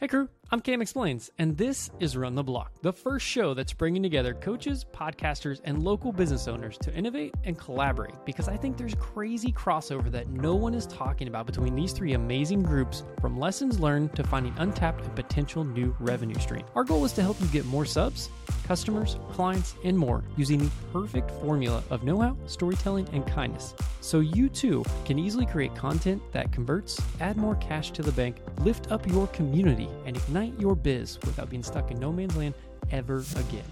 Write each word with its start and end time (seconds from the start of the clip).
Hey 0.00 0.06
crew, 0.06 0.28
I'm 0.50 0.60
Cam 0.60 0.80
Explains, 0.80 1.30
and 1.36 1.58
this 1.58 1.90
is 2.00 2.16
Run 2.16 2.34
the 2.34 2.42
Block, 2.42 2.72
the 2.80 2.90
first 2.90 3.26
show 3.26 3.52
that's 3.52 3.74
bringing 3.74 4.02
together 4.02 4.32
coaches, 4.32 4.82
podcasters, 4.94 5.60
and 5.64 5.82
local 5.82 6.10
business 6.10 6.48
owners 6.48 6.78
to 6.78 6.94
innovate 6.94 7.34
and 7.44 7.58
collaborate 7.58 8.14
because 8.24 8.48
I 8.48 8.56
think 8.56 8.78
there's 8.78 8.94
crazy 8.94 9.52
crossover 9.52 10.10
that 10.10 10.30
no 10.30 10.54
one 10.54 10.72
is 10.72 10.86
talking 10.86 11.28
about 11.28 11.44
between 11.44 11.74
these 11.74 11.92
three 11.92 12.14
amazing 12.14 12.62
groups 12.62 13.02
from 13.20 13.38
lessons 13.38 13.78
learned 13.78 14.16
to 14.16 14.24
finding 14.24 14.54
untapped 14.56 15.04
and 15.04 15.14
potential 15.14 15.64
new 15.64 15.94
revenue 16.00 16.38
stream. 16.38 16.64
Our 16.74 16.84
goal 16.84 17.04
is 17.04 17.12
to 17.12 17.22
help 17.22 17.38
you 17.42 17.46
get 17.48 17.66
more 17.66 17.84
subs, 17.84 18.30
customers, 18.64 19.18
clients, 19.32 19.74
and 19.84 19.98
more 19.98 20.24
using 20.38 20.60
the 20.60 20.70
perfect 20.94 21.30
formula 21.42 21.82
of 21.90 22.04
know 22.04 22.20
how, 22.20 22.36
storytelling, 22.46 23.06
and 23.12 23.26
kindness. 23.26 23.74
So 24.00 24.20
you 24.20 24.48
too 24.48 24.82
can 25.04 25.18
easily 25.18 25.44
create 25.44 25.74
content 25.74 26.22
that 26.32 26.52
converts, 26.52 26.98
add 27.20 27.36
more 27.36 27.56
cash 27.56 27.90
to 27.90 28.02
the 28.02 28.12
bank, 28.12 28.36
lift 28.60 28.90
up 28.90 29.06
your 29.06 29.26
community, 29.26 29.90
and 30.06 30.16
ignite 30.16 30.37
your 30.44 30.74
biz 30.74 31.18
without 31.24 31.50
being 31.50 31.62
stuck 31.62 31.90
in 31.90 31.98
no 31.98 32.12
man's 32.12 32.36
land 32.36 32.54
ever 32.90 33.24
again. 33.36 33.64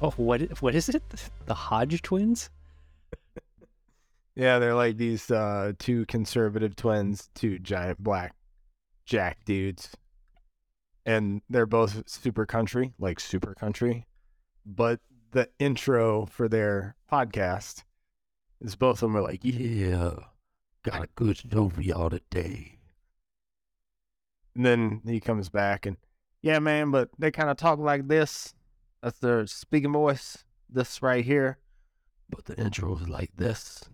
Oh, 0.00 0.10
what 0.12 0.40
what 0.62 0.74
is 0.74 0.88
it? 0.88 1.02
The 1.46 1.54
Hodge 1.54 2.02
twins? 2.02 2.50
Yeah, 4.36 4.60
they're 4.60 4.74
like 4.74 4.96
these 4.96 5.30
uh, 5.32 5.72
two 5.80 6.06
conservative 6.06 6.76
twins, 6.76 7.28
two 7.34 7.58
giant 7.58 7.98
black 7.98 8.36
jack 9.04 9.44
dudes. 9.44 9.90
And 11.04 11.42
they're 11.50 11.66
both 11.66 12.08
super 12.08 12.46
country, 12.46 12.92
like 13.00 13.18
super 13.18 13.54
country. 13.54 14.06
But 14.64 15.00
the 15.32 15.48
intro 15.58 16.26
for 16.26 16.48
their 16.48 16.94
podcast 17.10 17.82
is 18.60 18.76
both 18.76 19.02
of 19.02 19.08
them 19.08 19.16
are 19.16 19.22
like, 19.22 19.40
yeah, 19.42 20.14
got 20.84 21.04
a 21.04 21.08
good 21.16 21.38
show 21.38 21.68
for 21.70 21.80
y'all 21.80 22.10
today. 22.10 22.77
And 24.58 24.66
then 24.66 25.00
he 25.06 25.20
comes 25.20 25.48
back 25.48 25.86
and, 25.86 25.96
yeah, 26.42 26.58
man, 26.58 26.90
but 26.90 27.10
they 27.16 27.30
kind 27.30 27.48
of 27.48 27.56
talk 27.56 27.78
like 27.78 28.08
this. 28.08 28.54
That's 29.00 29.20
their 29.20 29.46
speaking 29.46 29.92
voice. 29.92 30.38
This 30.68 31.00
right 31.00 31.24
here. 31.24 31.58
But 32.28 32.44
the 32.44 32.60
intro 32.60 32.96
is 32.98 33.08
like 33.08 33.30
this. 33.36 33.88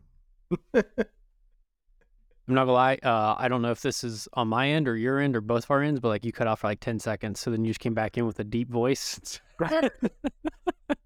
I'm 0.74 2.54
not 2.54 2.62
gonna 2.62 2.72
lie. 2.72 2.98
Uh, 3.02 3.34
I 3.38 3.48
don't 3.48 3.60
know 3.60 3.72
if 3.72 3.82
this 3.82 4.02
is 4.04 4.26
on 4.32 4.48
my 4.48 4.70
end 4.70 4.88
or 4.88 4.96
your 4.96 5.20
end 5.20 5.36
or 5.36 5.42
both 5.42 5.64
of 5.64 5.70
our 5.70 5.82
ends, 5.82 6.00
but 6.00 6.08
like 6.08 6.24
you 6.24 6.32
cut 6.32 6.46
off 6.46 6.60
for 6.60 6.68
like 6.68 6.80
10 6.80 6.98
seconds. 6.98 7.40
So 7.40 7.50
then 7.50 7.62
you 7.66 7.70
just 7.70 7.80
came 7.80 7.94
back 7.94 8.16
in 8.16 8.24
with 8.26 8.40
a 8.40 8.44
deep 8.44 8.70
voice. 8.70 9.18
It's 9.18 9.40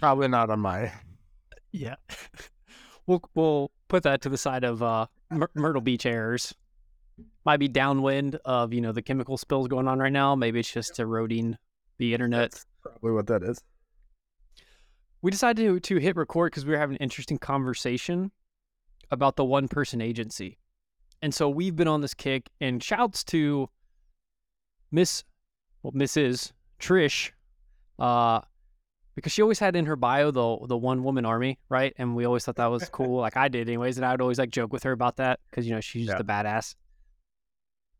probably 0.00 0.26
not 0.26 0.50
on 0.50 0.58
my. 0.58 0.90
yeah. 1.70 1.94
we'll, 3.06 3.22
we'll 3.36 3.70
put 3.86 4.02
that 4.02 4.22
to 4.22 4.28
the 4.28 4.36
side 4.36 4.64
of 4.64 4.82
uh, 4.82 5.06
Myr- 5.30 5.50
Myrtle 5.54 5.82
Beach 5.82 6.04
errors. 6.04 6.52
Might 7.44 7.58
be 7.58 7.68
downwind 7.68 8.38
of, 8.44 8.72
you 8.72 8.80
know, 8.80 8.92
the 8.92 9.02
chemical 9.02 9.36
spills 9.36 9.68
going 9.68 9.88
on 9.88 9.98
right 9.98 10.12
now. 10.12 10.34
Maybe 10.34 10.60
it's 10.60 10.70
just 10.70 10.98
eroding 10.98 11.56
the 11.98 12.12
internet. 12.12 12.50
That's 12.52 12.66
probably 12.82 13.12
what 13.12 13.26
that 13.28 13.42
is. 13.42 13.62
we 15.22 15.30
decided 15.30 15.62
to, 15.62 15.80
to 15.80 15.96
hit 16.00 16.16
record 16.16 16.52
because 16.52 16.66
we 16.66 16.72
were 16.72 16.78
having 16.78 16.96
an 16.96 17.02
interesting 17.02 17.38
conversation 17.38 18.30
about 19.10 19.36
the 19.36 19.44
one 19.44 19.68
person 19.68 20.00
agency. 20.00 20.58
And 21.22 21.32
so 21.34 21.48
we've 21.48 21.74
been 21.74 21.88
on 21.88 22.00
this 22.00 22.14
kick 22.14 22.50
and 22.60 22.82
shouts 22.82 23.24
to 23.24 23.68
Miss, 24.90 25.24
well, 25.82 25.92
Mrs. 25.92 26.52
Trish, 26.78 27.30
uh, 27.98 28.40
because 29.14 29.32
she 29.32 29.40
always 29.40 29.58
had 29.58 29.74
in 29.76 29.86
her 29.86 29.96
bio 29.96 30.30
the 30.30 30.58
the 30.66 30.76
one 30.76 31.02
woman 31.02 31.24
army, 31.24 31.58
right? 31.70 31.94
And 31.96 32.14
we 32.14 32.26
always 32.26 32.44
thought 32.44 32.56
that 32.56 32.66
was 32.66 32.88
cool. 32.90 33.20
like 33.20 33.36
I 33.36 33.48
did 33.48 33.66
anyways. 33.68 33.96
And 33.96 34.04
I 34.04 34.10
would 34.10 34.20
always 34.20 34.38
like 34.38 34.50
joke 34.50 34.72
with 34.72 34.82
her 34.82 34.92
about 34.92 35.16
that 35.16 35.40
because, 35.50 35.66
you 35.66 35.74
know, 35.74 35.80
she's 35.80 36.06
just 36.06 36.20
a 36.20 36.24
badass. 36.24 36.74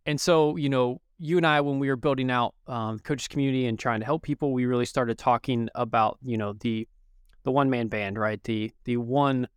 And 0.07 0.21
so, 0.21 0.57
you 0.57 0.69
know, 0.69 1.01
you 1.19 1.37
and 1.37 1.47
I, 1.47 1.61
when 1.61 1.79
we 1.79 1.89
were 1.89 1.97
building 1.97 2.31
out 2.31 2.55
um, 2.69 3.01
coaches 3.01 3.27
community 3.27 3.67
and 3.67 3.79
trying 3.79 4.01
to 4.01 4.07
help 4.07 4.23
people, 4.23 4.53
we 4.53 4.65
really 4.65 4.87
started 4.87 5.19
talking 5.19 5.69
about, 5.75 6.19
you 6.23 6.39
know, 6.39 6.53
the 6.55 6.89
the 7.43 7.51
one 7.51 7.71
man 7.71 7.89
band, 7.89 8.19
right? 8.19 8.43
The 8.43 8.73
the 8.85 8.97
one 8.99 9.49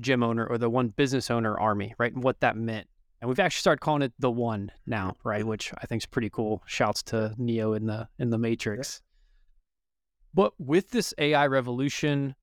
gym 0.00 0.22
owner 0.22 0.46
or 0.46 0.58
the 0.58 0.68
one 0.68 0.88
business 0.88 1.30
owner 1.30 1.58
army, 1.58 1.94
right? 1.98 2.12
And 2.12 2.22
what 2.22 2.40
that 2.40 2.56
meant. 2.56 2.88
And 3.20 3.28
we've 3.28 3.40
actually 3.40 3.60
started 3.60 3.80
calling 3.80 4.02
it 4.02 4.12
the 4.18 4.30
one 4.30 4.70
now, 4.86 5.14
right? 5.24 5.46
Which 5.46 5.72
I 5.78 5.86
think 5.86 6.02
is 6.02 6.06
pretty 6.06 6.30
cool. 6.30 6.62
Shouts 6.66 7.02
to 7.04 7.34
Neo 7.38 7.72
in 7.72 7.86
the 7.86 8.08
in 8.18 8.30
the 8.30 8.38
Matrix. 8.38 9.00
But 10.34 10.52
with 10.58 10.90
this 10.90 11.14
AI 11.18 11.46
revolution, 11.46 12.34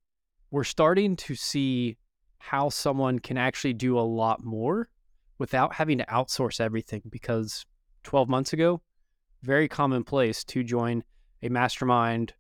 we're 0.51 0.63
starting 0.63 1.15
to 1.17 1.35
see 1.35 1.97
how 2.39 2.69
someone 2.69 3.19
can 3.19 3.37
actually 3.37 3.73
do 3.73 3.97
a 3.97 4.01
lot 4.01 4.43
more 4.43 4.89
without 5.37 5.73
having 5.73 5.97
to 5.97 6.05
outsource 6.05 6.59
everything 6.59 7.01
because 7.09 7.65
12 8.03 8.29
months 8.29 8.53
ago, 8.53 8.81
very 9.41 9.67
commonplace 9.67 10.43
to 10.45 10.63
join 10.63 11.03
a 11.41 11.49
mastermind, 11.49 12.33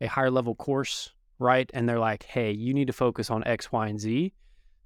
a 0.00 0.06
higher 0.06 0.30
level 0.30 0.54
course, 0.54 1.12
right? 1.38 1.70
And 1.74 1.88
they're 1.88 1.98
like, 1.98 2.24
hey, 2.24 2.50
you 2.50 2.72
need 2.72 2.86
to 2.86 2.92
focus 2.92 3.30
on 3.30 3.44
X, 3.44 3.70
Y, 3.70 3.86
and 3.88 4.00
Z. 4.00 4.32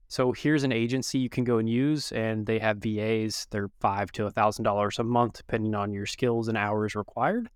So 0.09 0.33
here's 0.33 0.65
an 0.65 0.73
agency 0.73 1.19
you 1.19 1.31
can 1.31 1.45
go 1.45 1.57
and 1.57 1.69
use, 1.69 2.13
and 2.13 2.45
they 2.45 2.59
have 2.59 2.79
VAs. 2.79 3.47
They're 3.51 3.71
five 3.81 4.13
to 4.13 4.27
a 4.27 4.31
thousand 4.31 4.65
dollars 4.65 4.99
a 4.99 5.05
month, 5.05 5.39
depending 5.39 5.75
on 5.75 5.93
your 5.93 6.05
skills 6.05 6.49
and 6.49 6.59
hours 6.59 6.95
required. 6.95 7.49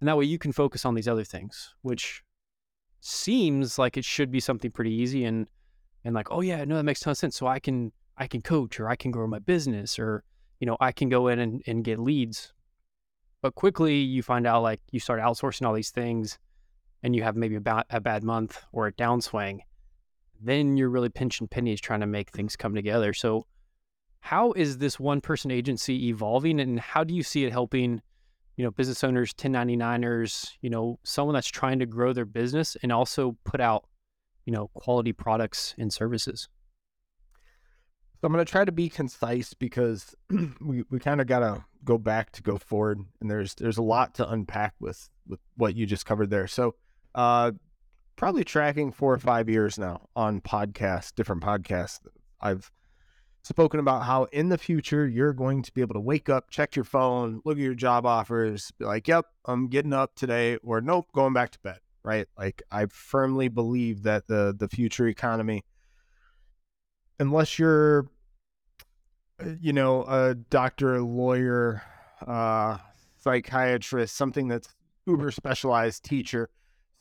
And 0.00 0.08
that 0.08 0.16
way 0.16 0.24
you 0.24 0.38
can 0.38 0.52
focus 0.52 0.86
on 0.86 0.94
these 0.94 1.08
other 1.08 1.24
things, 1.24 1.74
which 1.82 2.22
seems 3.00 3.78
like 3.78 3.96
it 3.96 4.04
should 4.04 4.30
be 4.30 4.40
something 4.40 4.70
pretty 4.70 4.92
easy 4.92 5.24
and 5.24 5.46
and 6.04 6.14
like, 6.14 6.28
oh 6.30 6.40
yeah, 6.40 6.64
no, 6.64 6.76
that 6.76 6.84
makes 6.84 7.00
ton 7.00 7.10
of 7.10 7.18
sense. 7.18 7.36
So 7.36 7.46
I 7.46 7.58
can 7.58 7.92
I 8.18 8.26
can 8.26 8.42
coach 8.42 8.78
or 8.80 8.88
I 8.88 8.96
can 8.96 9.10
grow 9.10 9.26
my 9.26 9.38
business 9.38 9.98
or 9.98 10.24
you 10.60 10.66
know, 10.66 10.76
I 10.80 10.92
can 10.92 11.08
go 11.08 11.28
in 11.28 11.38
and, 11.38 11.62
and 11.66 11.84
get 11.84 11.98
leads. 11.98 12.52
But 13.42 13.54
quickly 13.54 13.96
you 13.96 14.22
find 14.22 14.46
out 14.46 14.62
like 14.62 14.80
you 14.90 15.00
start 15.00 15.20
outsourcing 15.20 15.66
all 15.66 15.74
these 15.74 15.90
things 15.90 16.38
and 17.02 17.14
you 17.14 17.22
have 17.22 17.36
maybe 17.36 17.54
a, 17.54 17.60
ba- 17.60 17.84
a 17.90 18.00
bad 18.00 18.24
month 18.24 18.60
or 18.72 18.88
a 18.88 18.92
downswing. 18.92 19.60
Then 20.40 20.76
you're 20.76 20.90
really 20.90 21.08
pinching 21.08 21.46
pennies 21.46 21.80
trying 21.80 22.00
to 22.00 22.06
make 22.06 22.30
things 22.30 22.56
come 22.56 22.74
together. 22.74 23.12
So 23.12 23.46
how 24.20 24.52
is 24.52 24.78
this 24.78 24.98
one 24.98 25.20
person 25.20 25.50
agency 25.50 26.08
evolving 26.08 26.60
and 26.60 26.80
how 26.80 27.04
do 27.04 27.14
you 27.14 27.22
see 27.22 27.44
it 27.44 27.52
helping, 27.52 28.02
you 28.56 28.64
know, 28.64 28.72
business 28.72 29.04
owners, 29.04 29.32
1099ers, 29.34 30.50
you 30.60 30.70
know, 30.70 30.98
someone 31.04 31.34
that's 31.34 31.48
trying 31.48 31.78
to 31.78 31.86
grow 31.86 32.12
their 32.12 32.24
business 32.24 32.76
and 32.82 32.90
also 32.90 33.36
put 33.44 33.60
out, 33.60 33.86
you 34.44 34.52
know, 34.52 34.68
quality 34.74 35.12
products 35.12 35.76
and 35.78 35.92
services? 35.92 36.48
So 38.20 38.26
I'm 38.26 38.32
going 38.32 38.44
to 38.44 38.50
try 38.50 38.64
to 38.64 38.72
be 38.72 38.88
concise 38.88 39.54
because 39.54 40.16
we, 40.60 40.82
we 40.90 40.98
kind 40.98 41.20
of 41.20 41.28
got 41.28 41.38
to 41.38 41.64
go 41.84 41.98
back 41.98 42.32
to 42.32 42.42
go 42.42 42.56
forward, 42.56 43.00
and 43.20 43.30
there's 43.30 43.54
there's 43.54 43.78
a 43.78 43.82
lot 43.82 44.14
to 44.14 44.28
unpack 44.28 44.74
with 44.80 45.08
with 45.28 45.38
what 45.56 45.76
you 45.76 45.86
just 45.86 46.04
covered 46.04 46.30
there. 46.30 46.48
So, 46.48 46.74
uh, 47.14 47.52
probably 48.16 48.42
tracking 48.42 48.90
four 48.90 49.14
or 49.14 49.18
five 49.18 49.48
years 49.48 49.78
now 49.78 50.08
on 50.16 50.40
podcasts, 50.40 51.14
different 51.14 51.42
podcasts. 51.42 52.00
I've 52.40 52.72
spoken 53.44 53.78
about 53.78 54.02
how 54.02 54.24
in 54.24 54.48
the 54.48 54.58
future 54.58 55.06
you're 55.06 55.32
going 55.32 55.62
to 55.62 55.72
be 55.72 55.80
able 55.80 55.94
to 55.94 56.00
wake 56.00 56.28
up, 56.28 56.50
check 56.50 56.74
your 56.74 56.84
phone, 56.84 57.40
look 57.44 57.56
at 57.56 57.62
your 57.62 57.74
job 57.74 58.04
offers, 58.04 58.72
be 58.80 58.84
like, 58.84 59.06
"Yep, 59.06 59.26
I'm 59.44 59.68
getting 59.68 59.92
up 59.92 60.16
today," 60.16 60.56
or 60.64 60.80
"Nope, 60.80 61.06
going 61.14 61.34
back 61.34 61.50
to 61.52 61.58
bed." 61.60 61.78
Right? 62.02 62.26
Like 62.36 62.64
I 62.72 62.86
firmly 62.86 63.46
believe 63.46 64.02
that 64.02 64.26
the 64.26 64.56
the 64.58 64.68
future 64.68 65.06
economy 65.06 65.62
unless 67.18 67.58
you're 67.58 68.08
uh, 69.42 69.50
you 69.60 69.72
know 69.72 70.04
a 70.04 70.34
doctor 70.34 71.00
lawyer 71.00 71.82
uh 72.26 72.78
psychiatrist 73.20 74.16
something 74.16 74.48
that's 74.48 74.74
uber 75.06 75.30
specialized 75.30 76.04
teacher 76.04 76.48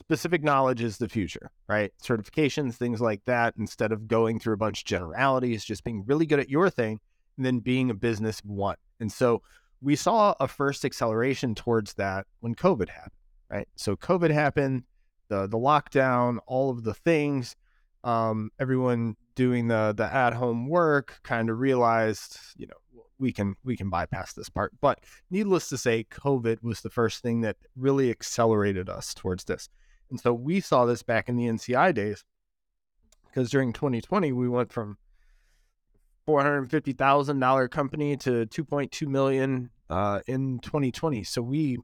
specific 0.01 0.43
knowledge 0.43 0.81
is 0.81 0.97
the 0.97 1.09
future 1.09 1.51
right? 1.67 1.91
Certifications 2.01 2.75
things 2.75 3.01
like 3.01 3.23
that 3.25 3.53
instead 3.57 3.91
of 3.91 4.07
going 4.07 4.39
through 4.39 4.53
a 4.53 4.57
bunch 4.57 4.81
of 4.81 4.85
generalities 4.85 5.65
just 5.65 5.83
being 5.83 6.03
really 6.05 6.25
good 6.25 6.39
at 6.39 6.49
your 6.49 6.69
thing 6.69 6.99
and 7.35 7.45
then 7.45 7.59
being 7.59 7.89
a 7.89 7.93
business 7.93 8.39
one. 8.43 8.77
And 8.99 9.11
so 9.11 9.41
we 9.81 9.95
saw 9.95 10.33
a 10.39 10.47
first 10.47 10.85
acceleration 10.85 11.55
towards 11.55 11.93
that 11.95 12.25
when 12.39 12.55
covid 12.55 12.89
happened 12.89 13.11
right? 13.49 13.67
So 13.75 13.95
covid 13.95 14.31
happened 14.31 14.83
the 15.29 15.47
the 15.47 15.57
lockdown 15.57 16.37
all 16.47 16.69
of 16.69 16.83
the 16.83 16.93
things 16.93 17.55
um, 18.03 18.51
everyone 18.59 19.17
doing 19.37 19.67
the 19.67 19.93
the 19.95 20.11
at 20.13 20.33
home 20.33 20.67
work 20.67 21.19
kind 21.23 21.49
of 21.49 21.59
realized, 21.59 22.37
you 22.57 22.67
know, 22.67 22.73
we 23.19 23.31
can 23.31 23.55
we 23.63 23.77
can 23.77 23.89
bypass 23.89 24.33
this 24.33 24.49
part. 24.49 24.73
But 24.81 24.99
needless 25.29 25.69
to 25.69 25.77
say, 25.77 26.05
COVID 26.11 26.61
was 26.63 26.81
the 26.81 26.89
first 26.89 27.21
thing 27.21 27.41
that 27.41 27.55
really 27.77 28.09
accelerated 28.09 28.89
us 28.89 29.13
towards 29.13 29.45
this. 29.45 29.69
And 30.09 30.19
so 30.19 30.33
we 30.33 30.59
saw 30.59 30.85
this 30.85 31.03
back 31.03 31.29
in 31.29 31.37
the 31.37 31.45
NCI 31.45 31.93
days 31.93 32.25
because 33.27 33.49
during 33.49 33.71
2020 33.73 34.31
we 34.33 34.49
went 34.49 34.73
from 34.73 34.97
$450,000 36.27 37.69
company 37.69 38.17
to 38.17 38.45
2.2 38.47 39.07
million 39.07 39.69
uh, 39.89 40.19
in 40.27 40.59
2020. 40.59 41.23
So 41.23 41.41
we 41.41 41.77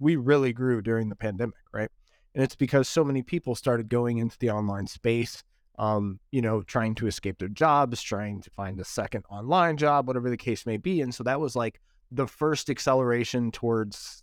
we 0.00 0.16
really 0.16 0.52
grew 0.52 0.82
during 0.82 1.08
the 1.08 1.16
pandemic, 1.16 1.54
right? 1.72 1.90
And 2.34 2.42
it's 2.42 2.56
because 2.56 2.88
so 2.88 3.04
many 3.04 3.22
people 3.22 3.54
started 3.54 3.88
going 3.88 4.18
into 4.18 4.36
the 4.40 4.50
online 4.50 4.88
space 4.88 5.44
um, 5.78 6.20
you 6.30 6.42
know, 6.42 6.62
trying 6.62 6.94
to 6.96 7.06
escape 7.06 7.38
their 7.38 7.48
jobs, 7.48 8.02
trying 8.02 8.40
to 8.42 8.50
find 8.50 8.80
a 8.80 8.84
second 8.84 9.24
online 9.30 9.76
job, 9.76 10.06
whatever 10.06 10.30
the 10.30 10.36
case 10.36 10.66
may 10.66 10.76
be. 10.76 11.00
And 11.00 11.14
so 11.14 11.24
that 11.24 11.40
was 11.40 11.56
like 11.56 11.80
the 12.10 12.26
first 12.26 12.68
acceleration 12.68 13.50
towards 13.50 14.22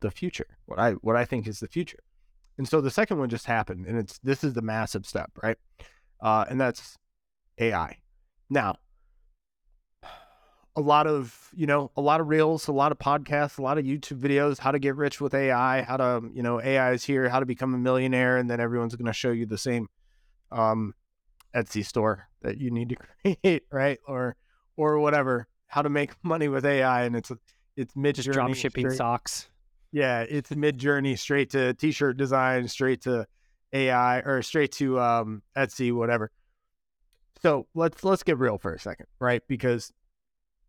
the 0.00 0.10
future. 0.10 0.58
What 0.66 0.78
I 0.78 0.92
what 0.92 1.16
I 1.16 1.24
think 1.24 1.46
is 1.46 1.60
the 1.60 1.68
future. 1.68 2.00
And 2.58 2.68
so 2.68 2.80
the 2.80 2.90
second 2.90 3.18
one 3.18 3.28
just 3.28 3.46
happened, 3.46 3.86
and 3.86 3.98
it's 3.98 4.18
this 4.18 4.42
is 4.44 4.54
the 4.54 4.62
massive 4.62 5.06
step, 5.06 5.30
right? 5.42 5.58
Uh, 6.20 6.46
and 6.48 6.60
that's 6.60 6.96
AI. 7.58 7.98
Now, 8.48 8.76
a 10.76 10.80
lot 10.80 11.06
of 11.06 11.50
you 11.54 11.66
know 11.66 11.90
a 11.96 12.00
lot 12.00 12.20
of 12.20 12.28
reels 12.28 12.68
a 12.68 12.72
lot 12.72 12.92
of 12.92 12.98
podcasts 12.98 13.58
a 13.58 13.62
lot 13.62 13.78
of 13.78 13.84
youtube 13.84 14.20
videos 14.20 14.58
how 14.58 14.70
to 14.70 14.78
get 14.78 14.94
rich 14.94 15.22
with 15.22 15.32
ai 15.32 15.82
how 15.82 15.96
to 15.96 16.22
you 16.34 16.42
know 16.42 16.60
ai 16.60 16.92
is 16.92 17.02
here 17.02 17.30
how 17.30 17.40
to 17.40 17.46
become 17.46 17.74
a 17.74 17.78
millionaire 17.78 18.36
and 18.36 18.50
then 18.50 18.60
everyone's 18.60 18.94
going 18.94 19.06
to 19.06 19.12
show 19.12 19.30
you 19.30 19.46
the 19.46 19.56
same 19.56 19.88
um 20.50 20.94
etsy 21.54 21.84
store 21.84 22.28
that 22.42 22.58
you 22.58 22.70
need 22.70 22.90
to 22.90 22.96
create 23.42 23.64
right? 23.70 23.98
Or 24.06 24.36
or 24.76 24.98
whatever 24.98 25.48
how 25.66 25.82
to 25.82 25.88
make 25.88 26.12
money 26.22 26.48
with 26.48 26.64
ai 26.64 27.04
and 27.04 27.16
it's 27.16 27.32
it's 27.76 27.94
mid 27.96 28.14
just 28.16 28.30
drop 28.30 28.54
shipping 28.54 28.90
socks. 28.90 29.48
Yeah 29.92 30.20
it's 30.20 30.50
Midjourney 30.50 31.18
straight 31.18 31.50
to 31.50 31.74
t-shirt 31.74 32.16
design 32.16 32.68
straight 32.68 33.02
to 33.02 33.26
ai 33.72 34.18
or 34.18 34.42
straight 34.42 34.72
to 34.72 35.00
um 35.00 35.42
etsy 35.56 35.92
whatever. 35.92 36.30
So 37.42 37.66
let's 37.74 38.04
let's 38.04 38.22
get 38.22 38.38
real 38.38 38.58
for 38.58 38.72
a 38.74 38.78
second 38.78 39.06
right? 39.20 39.42
Because 39.48 39.92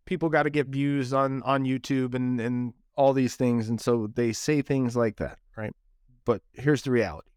people 0.08 0.30
got 0.30 0.44
to 0.44 0.50
get 0.50 0.66
views 0.66 1.12
on 1.12 1.42
on 1.42 1.64
YouTube 1.64 2.14
and 2.14 2.40
and 2.40 2.72
all 2.96 3.12
these 3.12 3.36
things, 3.36 3.68
and 3.68 3.80
so 3.80 4.08
they 4.12 4.32
say 4.32 4.60
things 4.60 4.96
like 4.96 5.16
that, 5.18 5.38
right? 5.56 5.72
But 6.24 6.42
here's 6.54 6.82
the 6.82 6.90
reality: 6.90 7.28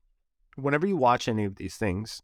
whenever 0.55 0.87
you 0.87 0.97
watch 0.97 1.27
any 1.27 1.43
of 1.43 1.57
these 1.57 1.75
things, 1.75 2.23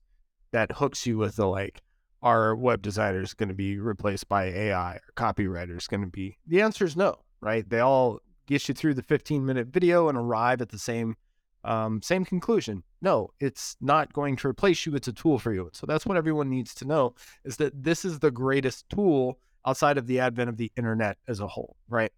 that 0.51 0.73
hooks 0.73 1.05
you 1.05 1.17
with 1.17 1.35
the 1.35 1.47
like, 1.47 1.81
are 2.21 2.55
web 2.55 2.81
designers 2.81 3.33
going 3.33 3.49
to 3.49 3.55
be 3.55 3.77
replaced 3.77 4.27
by 4.27 4.45
AI 4.45 4.95
or 4.95 5.01
copywriters 5.15 5.88
going 5.88 6.01
to 6.01 6.07
be? 6.07 6.38
The 6.47 6.61
answer 6.61 6.85
is 6.85 6.95
no, 6.95 7.15
right? 7.41 7.67
They 7.69 7.79
all 7.79 8.19
get 8.47 8.67
you 8.67 8.73
through 8.73 8.95
the 8.95 9.03
15 9.03 9.45
minute 9.45 9.67
video 9.67 10.09
and 10.09 10.17
arrive 10.17 10.61
at 10.61 10.69
the 10.69 10.79
same 10.79 11.15
um, 11.63 12.01
same 12.01 12.23
conclusion. 12.23 12.83
No, 13.01 13.29
it's 13.39 13.75
not 13.81 14.13
going 14.13 14.38
to 14.38 14.47
replace 14.47 14.85
you. 14.85 14.95
It's 14.95 15.09
a 15.09 15.13
tool 15.13 15.38
for 15.38 15.53
you. 15.53 15.69
So 15.73 15.85
that's 15.85 16.05
what 16.05 16.17
everyone 16.17 16.49
needs 16.49 16.73
to 16.75 16.85
know 16.85 17.13
is 17.44 17.57
that 17.57 17.83
this 17.83 18.05
is 18.05 18.19
the 18.19 18.31
greatest 18.31 18.89
tool 18.89 19.39
outside 19.65 19.97
of 19.97 20.07
the 20.07 20.19
advent 20.19 20.49
of 20.49 20.55
the 20.55 20.71
internet 20.77 21.17
as 21.27 21.41
a 21.41 21.47
whole, 21.47 21.75
right? 21.89 22.11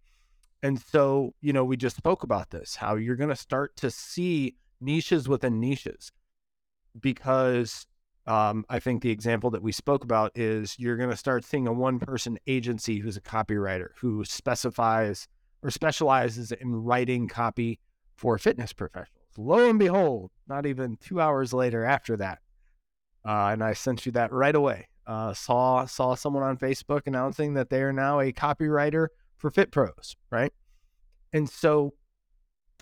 And 0.62 0.80
so, 0.80 1.34
you 1.40 1.52
know, 1.52 1.64
we 1.64 1.76
just 1.76 1.96
spoke 1.96 2.22
about 2.22 2.50
this, 2.50 2.76
how 2.76 2.94
you're 2.94 3.16
going 3.16 3.30
to 3.30 3.36
start 3.36 3.76
to 3.78 3.90
see 3.90 4.56
niches 4.80 5.28
within 5.28 5.58
niches 5.58 6.12
because 7.00 7.86
um, 8.30 8.64
I 8.68 8.78
think 8.78 9.02
the 9.02 9.10
example 9.10 9.50
that 9.50 9.62
we 9.62 9.72
spoke 9.72 10.04
about 10.04 10.30
is 10.36 10.78
you're 10.78 10.96
going 10.96 11.10
to 11.10 11.16
start 11.16 11.44
seeing 11.44 11.66
a 11.66 11.72
one 11.72 11.98
person 11.98 12.38
agency 12.46 12.98
who's 12.98 13.16
a 13.16 13.20
copywriter 13.20 13.88
who 14.00 14.24
specifies 14.24 15.26
or 15.62 15.70
specializes 15.70 16.52
in 16.52 16.72
writing 16.72 17.26
copy 17.26 17.80
for 18.14 18.38
fitness 18.38 18.72
professionals. 18.72 19.26
Lo 19.36 19.68
and 19.68 19.78
behold, 19.78 20.30
not 20.46 20.64
even 20.64 20.96
two 20.96 21.20
hours 21.20 21.52
later 21.52 21.84
after 21.84 22.16
that, 22.18 22.38
uh, 23.24 23.48
and 23.52 23.64
I 23.64 23.72
sent 23.72 24.06
you 24.06 24.12
that 24.12 24.32
right 24.32 24.54
away 24.54 24.86
uh, 25.06 25.34
saw 25.34 25.86
saw 25.86 26.14
someone 26.14 26.44
on 26.44 26.56
Facebook 26.56 27.02
announcing 27.06 27.54
that 27.54 27.68
they 27.68 27.82
are 27.82 27.92
now 27.92 28.20
a 28.20 28.32
copywriter 28.32 29.08
for 29.38 29.50
Fit 29.50 29.72
Pros, 29.72 30.14
right? 30.30 30.52
And 31.32 31.50
so, 31.50 31.94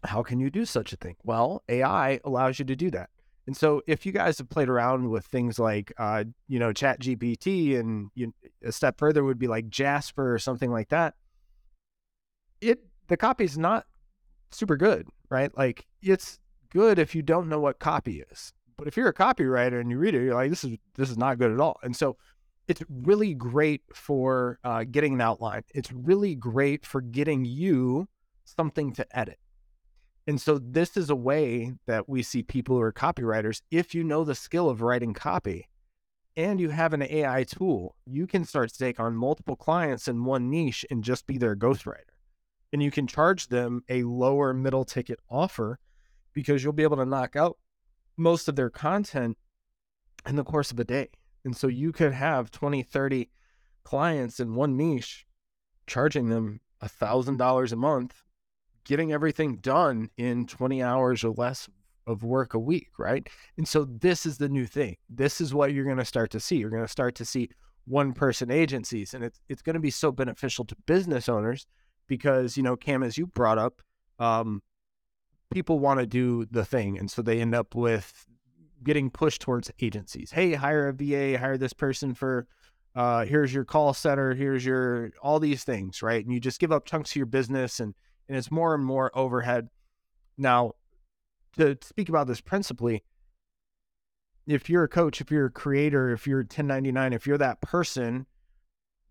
how 0.05 0.23
can 0.23 0.41
you 0.41 0.51
do 0.51 0.67
such 0.67 0.93
a 0.93 0.97
thing? 0.97 1.17
Well, 1.25 1.63
AI 1.71 2.21
allows 2.25 2.59
you 2.59 2.67
to 2.67 2.77
do 2.77 2.91
that. 2.91 3.09
And 3.49 3.57
so, 3.57 3.81
if 3.87 4.05
you 4.05 4.13
guys 4.13 4.37
have 4.37 4.51
played 4.51 4.69
around 4.69 5.09
with 5.09 5.25
things 5.25 5.59
like, 5.59 5.91
uh, 5.97 6.25
you 6.49 6.59
know, 6.59 6.71
Chat 6.71 7.01
GPT, 7.01 7.81
and 7.81 8.11
you, 8.15 8.35
a 8.63 8.71
step 8.71 8.99
further 8.99 9.25
would 9.25 9.39
be 9.39 9.47
like 9.47 9.71
Jasper 9.71 10.35
or 10.35 10.39
something 10.39 10.71
like 10.71 10.91
that, 10.91 11.15
it 12.61 12.81
the 13.07 13.17
copy 13.17 13.45
is 13.45 13.57
not 13.57 13.87
super 14.51 14.77
good, 14.77 15.09
right? 15.31 15.51
Like 15.57 15.87
it's 16.03 16.39
good 16.69 16.99
if 16.99 17.15
you 17.15 17.23
don't 17.23 17.49
know 17.49 17.59
what 17.59 17.79
copy 17.79 18.23
is. 18.31 18.53
But 18.77 18.87
if 18.87 18.99
you're 18.99 19.09
a 19.09 19.15
copywriter 19.15 19.81
and 19.81 19.91
you 19.91 19.97
read 19.97 20.15
it, 20.15 20.25
you're 20.25 20.35
like, 20.35 20.51
this 20.51 20.63
is 20.63 20.77
this 20.97 21.09
is 21.09 21.17
not 21.17 21.39
good 21.39 21.51
at 21.51 21.59
all. 21.59 21.79
And 21.83 21.97
so 21.97 22.19
it's 22.69 22.83
really 22.91 23.33
great 23.33 23.81
for 23.95 24.59
uh, 24.63 24.85
getting 24.85 25.15
an 25.15 25.23
outline. 25.23 25.63
It's 25.75 25.91
really 25.91 26.35
great 26.35 26.85
for 26.85 27.01
getting 27.01 27.47
you 27.47 28.09
something 28.45 28.93
to 28.93 29.19
edit. 29.19 29.39
And 30.29 30.39
so 30.39 30.59
this 30.59 30.99
is 30.99 31.09
a 31.09 31.17
way 31.17 31.73
that 31.87 32.07
we 32.07 32.23
see 32.23 32.43
people 32.43 32.77
who 32.77 32.83
are 32.83 32.93
copywriters. 32.93 33.63
If 33.71 33.95
you 33.95 34.05
know 34.05 34.25
the 34.25 34.35
skill 34.35 34.69
of 34.69 34.83
writing 34.83 35.15
copy 35.15 35.71
and 36.37 36.61
you 36.61 36.69
have 36.69 36.93
an 36.93 37.03
AI 37.03 37.45
tool, 37.45 37.97
you 38.05 38.27
can 38.27 38.45
start 38.45 38.69
to 38.69 38.79
take 38.79 39.01
on 39.01 39.17
multiple 39.17 39.57
clients 39.57 40.07
in 40.07 40.27
one 40.27 40.51
niche 40.51 40.85
and 40.91 41.03
just 41.03 41.27
be 41.27 41.39
their 41.39 41.57
ghostwriter. 41.57 42.13
And 42.75 42.83
you 42.83 42.91
can 42.91 43.07
charge 43.07 43.47
them 43.47 43.85
a 43.89 44.03
lower 44.03 44.53
middle 44.53 44.85
ticket 44.85 45.19
offer 45.31 45.79
because 46.35 46.63
you'll 46.63 46.75
be 46.75 46.83
able 46.83 46.99
to 46.99 47.07
knock 47.07 47.35
out 47.35 47.57
most 48.19 48.49
of 48.49 48.55
their 48.57 48.69
content 48.69 49.39
in 50.27 50.37
the 50.37 50.45
course 50.45 50.71
of 50.71 50.79
a 50.79 50.85
day. 50.85 51.09
And 51.43 51.57
so 51.57 51.69
you 51.69 51.91
could 51.91 52.13
have 52.13 52.51
20, 52.51 52.83
30 52.83 53.31
clients 53.83 54.41
in 54.41 54.55
one 54.55 54.77
niche, 54.77 55.25
charging 55.87 56.29
them 56.29 56.61
a 56.83 56.89
$1,000 56.91 57.73
a 57.73 57.77
month, 57.77 58.25
getting 58.89 59.13
everything 59.13 59.57
done 59.57 60.11
in 60.17 60.47
20 60.47 60.83
hours 60.83 61.23
or 61.23 61.35
less 61.37 61.69
of 62.07 62.25
work 62.25 62.55
a 62.55 62.59
week, 62.59 62.89
right? 62.99 63.29
And 63.59 63.69
so 63.69 63.85
this 63.85 64.25
is 64.25 64.39
the 64.39 64.49
new 64.49 64.67
thing. 64.67 64.97
This 65.11 65.43
is 65.43 65.53
what 65.53 65.75
you're 65.75 65.85
going 65.85 65.99
to 65.99 66.07
start 66.07 66.31
to 66.31 66.41
see. 66.41 66.57
You're 66.57 66.71
going 66.71 66.83
to 66.83 66.89
start 66.89 67.15
to 67.17 67.25
see 67.25 67.51
one 67.85 68.13
person 68.15 68.51
agencies 68.51 69.15
and 69.15 69.25
it's 69.25 69.41
it's 69.49 69.63
going 69.63 69.75
to 69.75 69.81
be 69.81 69.91
so 69.91 70.13
beneficial 70.13 70.63
to 70.63 70.77
business 70.87 71.27
owners 71.29 71.67
because, 72.07 72.57
you 72.57 72.63
know, 72.63 72.77
Cam 72.77 73.03
as 73.03 73.17
you 73.19 73.27
brought 73.27 73.59
up, 73.59 73.83
um, 74.19 74.63
people 75.51 75.79
want 75.79 76.01
to 76.01 76.07
do 76.07 76.47
the 76.51 76.65
thing. 76.65 76.99
And 76.99 77.11
so 77.11 77.21
they 77.21 77.41
end 77.41 77.55
up 77.55 77.75
with 77.75 78.27
getting 78.83 79.11
pushed 79.11 79.43
towards 79.43 79.71
agencies. 79.81 80.31
Hey, 80.31 80.55
hire 80.55 80.89
a 80.89 80.93
VA, 80.95 81.39
hire 81.39 81.59
this 81.59 81.75
person 81.75 82.15
for, 82.15 82.47
uh, 82.95 83.27
here's 83.27 83.53
your 83.53 83.65
call 83.65 83.93
center, 83.93 84.35
here's 84.35 84.65
your, 84.65 85.11
all 85.23 85.39
these 85.39 85.65
things, 85.65 86.03
right? 86.03 86.25
And 86.25 86.33
you 86.33 86.41
just 86.41 86.61
give 86.61 86.73
up 86.73 86.87
chunks 86.87 87.13
of 87.13 87.17
your 87.17 87.27
business 87.27 87.81
and, 87.81 87.95
and 88.29 88.37
it's 88.37 88.51
more 88.51 88.75
and 88.75 88.85
more 88.85 89.11
overhead. 89.17 89.69
Now, 90.37 90.73
to 91.57 91.77
speak 91.83 92.09
about 92.09 92.27
this 92.27 92.41
principally, 92.41 93.05
if 94.47 94.71
you're 94.71 94.85
a 94.85 94.89
coach, 94.89 95.21
if 95.21 95.31
you're 95.31 95.47
a 95.47 95.51
creator, 95.51 96.11
if 96.11 96.27
you're 96.27 96.39
1099, 96.39 97.13
if 97.13 97.27
you're 97.27 97.39
that 97.39 97.61
person 97.61 98.27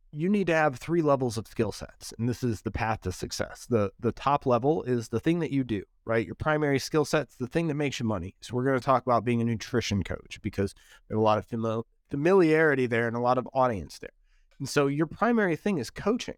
you 0.09 0.29
need 0.29 0.47
to 0.47 0.55
have 0.55 0.77
three 0.77 1.01
levels 1.01 1.37
of 1.37 1.45
skill 1.47 1.71
sets 1.71 2.13
and 2.17 2.29
this 2.29 2.41
is 2.41 2.61
the 2.61 2.71
path 2.71 3.01
to 3.01 3.11
success. 3.11 3.67
The 3.69 3.91
the 3.99 4.13
top 4.13 4.45
level 4.45 4.81
is 4.83 5.09
the 5.09 5.19
thing 5.19 5.39
that 5.39 5.51
you 5.51 5.65
do 5.65 5.83
right? 6.07 6.25
Your 6.25 6.35
primary 6.35 6.79
skill 6.79 7.05
sets 7.05 7.35
the 7.35 7.47
thing 7.47 7.67
that 7.67 7.75
makes 7.75 7.99
you 7.99 8.05
money. 8.05 8.33
So 8.41 8.55
we're 8.55 8.63
going 8.63 8.79
to 8.79 8.85
talk 8.85 9.05
about 9.05 9.25
being 9.25 9.41
a 9.41 9.43
nutrition 9.43 10.03
coach 10.03 10.39
because 10.41 10.73
there's 11.07 11.17
a 11.17 11.21
lot 11.21 11.37
of 11.37 11.45
familiarity 12.09 12.87
there 12.87 13.07
and 13.07 13.15
a 13.15 13.19
lot 13.19 13.37
of 13.37 13.47
audience 13.53 13.99
there. 13.99 14.09
And 14.57 14.69
so 14.69 14.87
your 14.87 15.05
primary 15.05 15.57
thing 15.57 15.77
is 15.77 15.89
coaching 15.89 16.37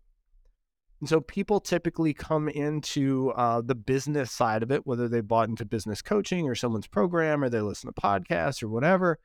and 1.00 1.08
so 1.08 1.22
people 1.22 1.60
typically 1.60 2.14
come 2.14 2.50
into 2.50 3.32
uh, 3.32 3.62
the 3.62 3.76
business 3.76 4.32
side 4.32 4.64
of 4.64 4.72
it 4.72 4.86
whether 4.86 5.08
they 5.08 5.22
bought 5.22 5.50
into 5.50 5.66
business 5.66 6.02
coaching 6.02 6.48
or 6.48 6.56
someone's 6.56 6.88
program 6.88 7.44
or 7.44 7.50
they 7.50 7.62
listen 7.62 7.92
to 7.92 8.02
podcasts 8.02 8.62
or 8.62 8.70
whatever 8.70 9.18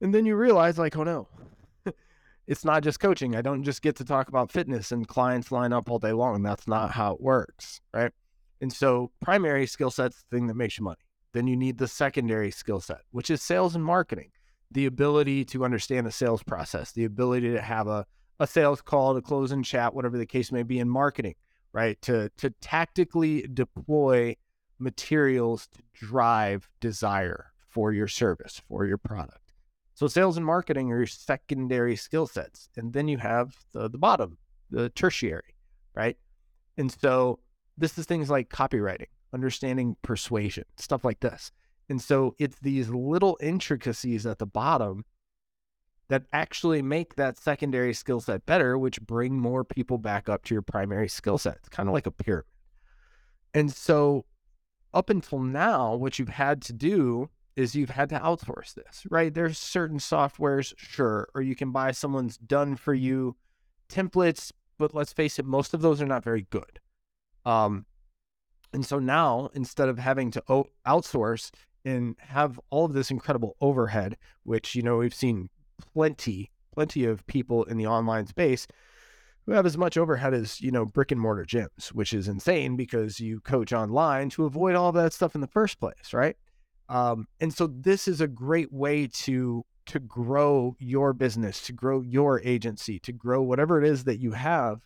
and 0.00 0.14
then 0.14 0.26
you 0.26 0.36
realize 0.36 0.78
like 0.78 0.96
oh 0.96 1.04
no 1.04 1.28
it's 2.46 2.64
not 2.64 2.82
just 2.82 3.00
coaching. 3.00 3.36
I 3.36 3.42
don't 3.42 3.62
just 3.62 3.82
get 3.82 3.96
to 3.96 4.04
talk 4.04 4.28
about 4.28 4.52
fitness 4.52 4.92
and 4.92 5.06
clients 5.06 5.50
line 5.50 5.72
up 5.72 5.90
all 5.90 5.98
day 5.98 6.12
long. 6.12 6.42
That's 6.42 6.68
not 6.68 6.90
how 6.90 7.14
it 7.14 7.20
works, 7.20 7.80
right? 7.92 8.12
And 8.60 8.72
so, 8.72 9.10
primary 9.20 9.66
skill 9.66 9.90
set's 9.90 10.22
the 10.22 10.36
thing 10.36 10.46
that 10.46 10.54
makes 10.54 10.78
you 10.78 10.84
money. 10.84 11.00
Then 11.32 11.46
you 11.46 11.56
need 11.56 11.78
the 11.78 11.88
secondary 11.88 12.50
skill 12.50 12.80
set, 12.80 13.00
which 13.10 13.30
is 13.30 13.42
sales 13.42 13.74
and 13.74 13.84
marketing, 13.84 14.30
the 14.70 14.86
ability 14.86 15.44
to 15.46 15.64
understand 15.64 16.06
the 16.06 16.12
sales 16.12 16.42
process, 16.42 16.92
the 16.92 17.04
ability 17.04 17.52
to 17.52 17.60
have 17.60 17.88
a, 17.88 18.06
a 18.40 18.46
sales 18.46 18.82
call, 18.82 19.14
to 19.14 19.22
close 19.22 19.52
and 19.52 19.64
chat, 19.64 19.94
whatever 19.94 20.18
the 20.18 20.26
case 20.26 20.50
may 20.50 20.62
be 20.62 20.78
in 20.78 20.88
marketing, 20.88 21.34
right? 21.72 22.00
To 22.02 22.30
to 22.38 22.50
tactically 22.60 23.42
deploy 23.52 24.36
materials 24.78 25.68
to 25.68 25.82
drive 25.92 26.68
desire 26.80 27.52
for 27.68 27.92
your 27.92 28.08
service, 28.08 28.60
for 28.68 28.86
your 28.86 28.98
product. 28.98 29.40
So 29.94 30.08
sales 30.08 30.36
and 30.36 30.44
marketing 30.44 30.90
are 30.90 30.98
your 30.98 31.06
secondary 31.06 31.96
skill 31.96 32.26
sets. 32.26 32.68
And 32.76 32.92
then 32.92 33.06
you 33.06 33.18
have 33.18 33.56
the, 33.72 33.88
the 33.88 33.98
bottom, 33.98 34.38
the 34.70 34.88
tertiary, 34.90 35.54
right? 35.94 36.16
And 36.76 36.90
so 36.90 37.38
this 37.78 37.96
is 37.96 38.06
things 38.06 38.28
like 38.28 38.48
copywriting, 38.48 39.06
understanding 39.32 39.96
persuasion, 40.02 40.64
stuff 40.76 41.04
like 41.04 41.20
this. 41.20 41.52
And 41.88 42.00
so 42.00 42.34
it's 42.38 42.58
these 42.60 42.88
little 42.88 43.38
intricacies 43.40 44.26
at 44.26 44.38
the 44.38 44.46
bottom 44.46 45.04
that 46.08 46.24
actually 46.32 46.82
make 46.82 47.14
that 47.16 47.38
secondary 47.38 47.94
skill 47.94 48.20
set 48.20 48.44
better, 48.46 48.78
which 48.78 49.00
bring 49.00 49.38
more 49.38 49.64
people 49.64 49.98
back 49.98 50.28
up 50.28 50.44
to 50.44 50.54
your 50.54 50.62
primary 50.62 51.08
skill 51.08 51.38
set. 51.38 51.56
It's 51.56 51.68
kind 51.68 51.88
of 51.88 51.94
like 51.94 52.06
a 52.06 52.10
pyramid. 52.10 52.44
And 53.54 53.72
so 53.72 54.26
up 54.92 55.10
until 55.10 55.38
now, 55.38 55.94
what 55.94 56.18
you've 56.18 56.28
had 56.28 56.60
to 56.62 56.72
do 56.72 57.30
is 57.56 57.74
you've 57.74 57.90
had 57.90 58.08
to 58.08 58.18
outsource 58.18 58.74
this, 58.74 59.06
right? 59.10 59.32
There's 59.32 59.58
certain 59.58 59.98
softwares, 59.98 60.74
sure, 60.76 61.28
or 61.34 61.42
you 61.42 61.54
can 61.54 61.70
buy 61.70 61.92
someone's 61.92 62.36
done 62.36 62.76
for 62.76 62.94
you 62.94 63.36
templates, 63.88 64.50
but 64.78 64.94
let's 64.94 65.12
face 65.12 65.38
it, 65.38 65.46
most 65.46 65.72
of 65.72 65.80
those 65.80 66.02
are 66.02 66.06
not 66.06 66.24
very 66.24 66.46
good. 66.50 66.80
Um, 67.46 67.86
and 68.72 68.84
so 68.84 68.98
now 68.98 69.50
instead 69.54 69.88
of 69.88 69.98
having 69.98 70.32
to 70.32 70.42
outsource 70.86 71.50
and 71.84 72.16
have 72.18 72.58
all 72.70 72.84
of 72.84 72.92
this 72.92 73.10
incredible 73.10 73.56
overhead, 73.60 74.16
which 74.42 74.74
you 74.74 74.82
know 74.82 74.96
we've 74.96 75.14
seen 75.14 75.48
plenty, 75.92 76.50
plenty 76.72 77.04
of 77.04 77.26
people 77.26 77.64
in 77.64 77.76
the 77.76 77.86
online 77.86 78.26
space 78.26 78.66
who 79.46 79.52
have 79.52 79.66
as 79.66 79.76
much 79.76 79.96
overhead 79.96 80.32
as 80.34 80.60
you 80.60 80.70
know 80.70 80.84
brick 80.84 81.12
and 81.12 81.20
mortar 81.20 81.44
gyms, 81.44 81.88
which 81.88 82.12
is 82.12 82.28
insane 82.28 82.76
because 82.76 83.20
you 83.20 83.40
coach 83.40 83.72
online 83.72 84.30
to 84.30 84.44
avoid 84.44 84.74
all 84.74 84.92
that 84.92 85.12
stuff 85.12 85.34
in 85.34 85.40
the 85.40 85.46
first 85.46 85.78
place, 85.78 86.12
right? 86.12 86.36
Um, 86.88 87.26
and 87.40 87.52
so 87.52 87.66
this 87.66 88.08
is 88.08 88.20
a 88.20 88.28
great 88.28 88.72
way 88.72 89.06
to 89.06 89.64
to 89.86 90.00
grow 90.00 90.74
your 90.78 91.12
business, 91.12 91.60
to 91.66 91.72
grow 91.72 92.00
your 92.00 92.40
agency, 92.40 92.98
to 93.00 93.12
grow 93.12 93.42
whatever 93.42 93.82
it 93.82 93.86
is 93.86 94.04
that 94.04 94.18
you 94.18 94.32
have 94.32 94.80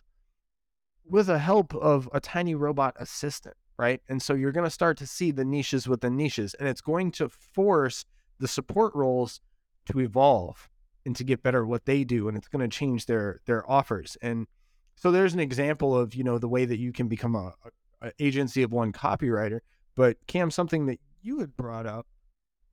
with 1.05 1.27
the 1.27 1.39
help 1.39 1.73
of 1.75 2.09
a 2.13 2.19
tiny 2.19 2.53
robot 2.53 2.95
assistant, 2.99 3.55
right? 3.77 4.01
And 4.09 4.21
so 4.21 4.33
you're 4.33 4.51
going 4.51 4.65
to 4.65 4.69
start 4.69 4.97
to 4.97 5.07
see 5.07 5.31
the 5.31 5.45
niches 5.45 5.87
within 5.87 6.17
niches, 6.17 6.53
and 6.53 6.67
it's 6.67 6.81
going 6.81 7.11
to 7.13 7.29
force 7.29 8.05
the 8.39 8.47
support 8.47 8.93
roles 8.93 9.39
to 9.85 9.99
evolve 10.01 10.69
and 11.05 11.15
to 11.15 11.23
get 11.23 11.43
better 11.43 11.63
at 11.63 11.67
what 11.69 11.85
they 11.85 12.03
do, 12.03 12.27
and 12.27 12.37
it's 12.37 12.47
going 12.47 12.67
to 12.67 12.75
change 12.75 13.05
their 13.05 13.41
their 13.45 13.69
offers. 13.69 14.17
And 14.21 14.47
so 14.95 15.11
there's 15.11 15.33
an 15.33 15.39
example 15.39 15.97
of 15.97 16.15
you 16.15 16.23
know 16.23 16.37
the 16.37 16.49
way 16.49 16.65
that 16.65 16.79
you 16.79 16.91
can 16.91 17.07
become 17.07 17.35
a, 17.35 17.53
a 18.01 18.11
agency 18.19 18.63
of 18.63 18.71
one 18.71 18.91
copywriter. 18.91 19.59
But 19.95 20.17
Cam, 20.27 20.51
something 20.51 20.85
that 20.87 20.99
you 21.21 21.39
had 21.39 21.55
brought 21.57 21.85
up, 21.85 22.07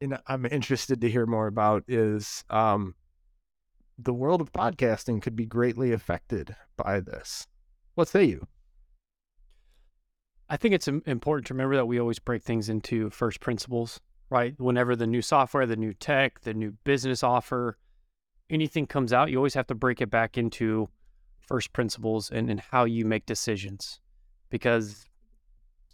and 0.00 0.18
I'm 0.26 0.46
interested 0.46 1.00
to 1.00 1.10
hear 1.10 1.26
more 1.26 1.46
about 1.46 1.84
is 1.88 2.44
um, 2.50 2.94
the 3.98 4.14
world 4.14 4.40
of 4.40 4.52
podcasting 4.52 5.22
could 5.22 5.36
be 5.36 5.46
greatly 5.46 5.92
affected 5.92 6.54
by 6.76 7.00
this. 7.00 7.46
What 7.94 8.08
say 8.08 8.24
you? 8.24 8.46
I 10.48 10.56
think 10.56 10.74
it's 10.74 10.86
important 10.86 11.46
to 11.48 11.54
remember 11.54 11.76
that 11.76 11.86
we 11.86 11.98
always 11.98 12.20
break 12.20 12.42
things 12.44 12.68
into 12.68 13.10
first 13.10 13.40
principles, 13.40 14.00
right? 14.30 14.54
Whenever 14.58 14.94
the 14.94 15.06
new 15.06 15.22
software, 15.22 15.66
the 15.66 15.76
new 15.76 15.92
tech, 15.92 16.42
the 16.42 16.54
new 16.54 16.72
business 16.84 17.24
offer, 17.24 17.76
anything 18.50 18.86
comes 18.86 19.12
out, 19.12 19.30
you 19.30 19.36
always 19.36 19.54
have 19.54 19.66
to 19.68 19.74
break 19.74 20.00
it 20.00 20.10
back 20.10 20.38
into 20.38 20.88
first 21.40 21.72
principles 21.72 22.30
and, 22.30 22.50
and 22.50 22.60
how 22.60 22.84
you 22.84 23.04
make 23.04 23.26
decisions. 23.26 24.00
Because 24.50 25.08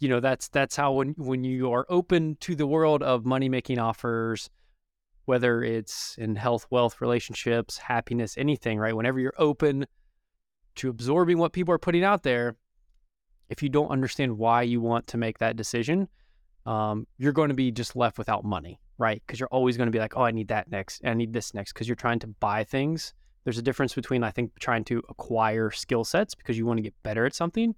you 0.03 0.09
know 0.09 0.19
that's 0.19 0.49
that's 0.49 0.75
how 0.75 0.91
when 0.91 1.15
when 1.17 1.43
you 1.45 1.71
are 1.71 1.85
open 1.89 2.35
to 2.41 2.55
the 2.55 2.67
world 2.67 3.01
of 3.01 3.25
money 3.25 3.47
making 3.47 3.79
offers 3.79 4.49
whether 5.25 5.63
it's 5.63 6.15
in 6.17 6.35
health 6.35 6.67
wealth 6.69 6.99
relationships 6.99 7.77
happiness 7.77 8.37
anything 8.37 8.77
right 8.77 8.95
whenever 8.95 9.17
you're 9.17 9.33
open 9.37 9.85
to 10.75 10.89
absorbing 10.89 11.37
what 11.37 11.53
people 11.53 11.73
are 11.73 11.79
putting 11.79 12.03
out 12.03 12.23
there 12.23 12.57
if 13.49 13.63
you 13.63 13.69
don't 13.69 13.89
understand 13.89 14.37
why 14.37 14.61
you 14.61 14.81
want 14.81 15.07
to 15.07 15.17
make 15.17 15.37
that 15.37 15.55
decision 15.55 16.09
um, 16.65 17.07
you're 17.17 17.31
going 17.31 17.49
to 17.49 17.55
be 17.55 17.71
just 17.71 17.95
left 17.95 18.17
without 18.17 18.43
money 18.43 18.79
right 18.97 19.21
because 19.25 19.39
you're 19.39 19.49
always 19.49 19.77
going 19.77 19.87
to 19.87 19.91
be 19.91 19.99
like 19.99 20.15
oh 20.15 20.23
i 20.23 20.31
need 20.31 20.47
that 20.47 20.69
next 20.71 21.01
i 21.05 21.13
need 21.13 21.33
this 21.33 21.53
next 21.53 21.73
because 21.73 21.87
you're 21.87 21.95
trying 21.95 22.19
to 22.19 22.27
buy 22.27 22.63
things 22.63 23.13
there's 23.43 23.57
a 23.57 23.61
difference 23.61 23.93
between 23.93 24.23
i 24.23 24.31
think 24.31 24.51
trying 24.59 24.83
to 24.83 25.01
acquire 25.09 25.71
skill 25.71 26.03
sets 26.03 26.35
because 26.35 26.57
you 26.57 26.65
want 26.65 26.77
to 26.77 26.83
get 26.83 26.93
better 27.03 27.25
at 27.25 27.33
something 27.33 27.75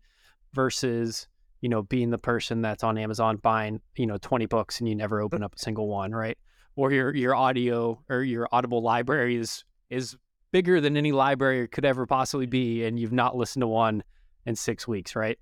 versus 0.54 1.28
you 1.66 1.70
know, 1.70 1.82
being 1.82 2.12
the 2.12 2.20
person 2.20 2.62
that's 2.62 2.84
on 2.84 2.96
Amazon 2.96 3.38
buying, 3.38 3.82
you 3.96 4.06
know, 4.06 4.18
20 4.22 4.46
books 4.46 4.80
and 4.80 4.88
you 4.88 4.94
never 4.94 5.20
open 5.20 5.42
up 5.42 5.56
a 5.56 5.58
single 5.58 5.88
one, 5.88 6.12
right? 6.12 6.38
Or 6.76 6.92
your 6.92 7.16
your 7.16 7.34
audio 7.34 8.00
or 8.08 8.22
your 8.22 8.48
audible 8.52 8.84
library 8.84 9.36
is 9.36 9.64
is 9.90 10.16
bigger 10.52 10.80
than 10.80 10.96
any 10.96 11.12
library 11.12 11.68
could 11.68 11.84
ever 11.84 12.06
possibly 12.06 12.46
be 12.46 12.86
and 12.86 13.00
you've 13.00 13.12
not 13.12 13.36
listened 13.36 13.62
to 13.62 13.68
one 13.68 14.04
in 14.46 14.56
6 14.56 14.88
weeks, 14.88 15.16
right? 15.16 15.40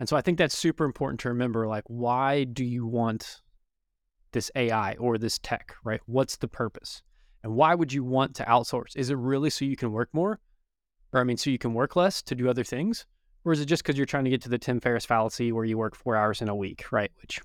And 0.00 0.08
so 0.08 0.16
I 0.16 0.22
think 0.22 0.38
that's 0.38 0.58
super 0.58 0.84
important 0.84 1.20
to 1.20 1.28
remember 1.28 1.68
like 1.68 1.84
why 1.86 2.42
do 2.42 2.64
you 2.64 2.84
want 2.84 3.42
this 4.36 4.50
AI 4.54 4.92
or 4.96 5.16
this 5.16 5.38
tech, 5.38 5.74
right? 5.82 6.02
What's 6.04 6.36
the 6.36 6.46
purpose? 6.46 7.00
And 7.42 7.54
why 7.54 7.74
would 7.74 7.90
you 7.90 8.04
want 8.04 8.36
to 8.36 8.44
outsource? 8.44 8.94
Is 8.94 9.08
it 9.08 9.16
really 9.16 9.48
so 9.48 9.64
you 9.64 9.76
can 9.76 9.92
work 9.92 10.10
more? 10.12 10.38
Or 11.14 11.20
I 11.20 11.24
mean 11.24 11.38
so 11.38 11.48
you 11.48 11.56
can 11.56 11.72
work 11.72 11.96
less 11.96 12.20
to 12.24 12.34
do 12.34 12.50
other 12.50 12.62
things? 12.62 13.06
Or 13.46 13.52
is 13.52 13.60
it 13.60 13.64
just 13.64 13.82
because 13.82 13.96
you're 13.96 14.04
trying 14.04 14.24
to 14.24 14.30
get 14.30 14.42
to 14.42 14.50
the 14.50 14.58
Tim 14.58 14.78
Ferriss 14.78 15.06
fallacy 15.06 15.52
where 15.52 15.64
you 15.64 15.78
work 15.78 15.96
four 15.96 16.16
hours 16.16 16.42
in 16.42 16.50
a 16.50 16.54
week, 16.54 16.92
right? 16.92 17.10
Which 17.22 17.40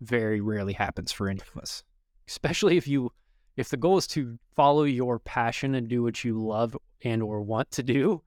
very 0.00 0.40
rarely 0.40 0.72
happens 0.72 1.12
for 1.12 1.28
any 1.28 1.40
of 1.40 1.62
us. 1.62 1.84
Especially 2.26 2.76
if 2.76 2.88
you 2.88 3.12
if 3.56 3.68
the 3.68 3.76
goal 3.76 3.96
is 3.96 4.08
to 4.08 4.36
follow 4.56 4.82
your 4.82 5.20
passion 5.20 5.76
and 5.76 5.86
do 5.86 6.02
what 6.02 6.24
you 6.24 6.42
love 6.42 6.76
and 7.04 7.22
or 7.22 7.40
want 7.40 7.70
to 7.70 7.84
do, 7.84 8.20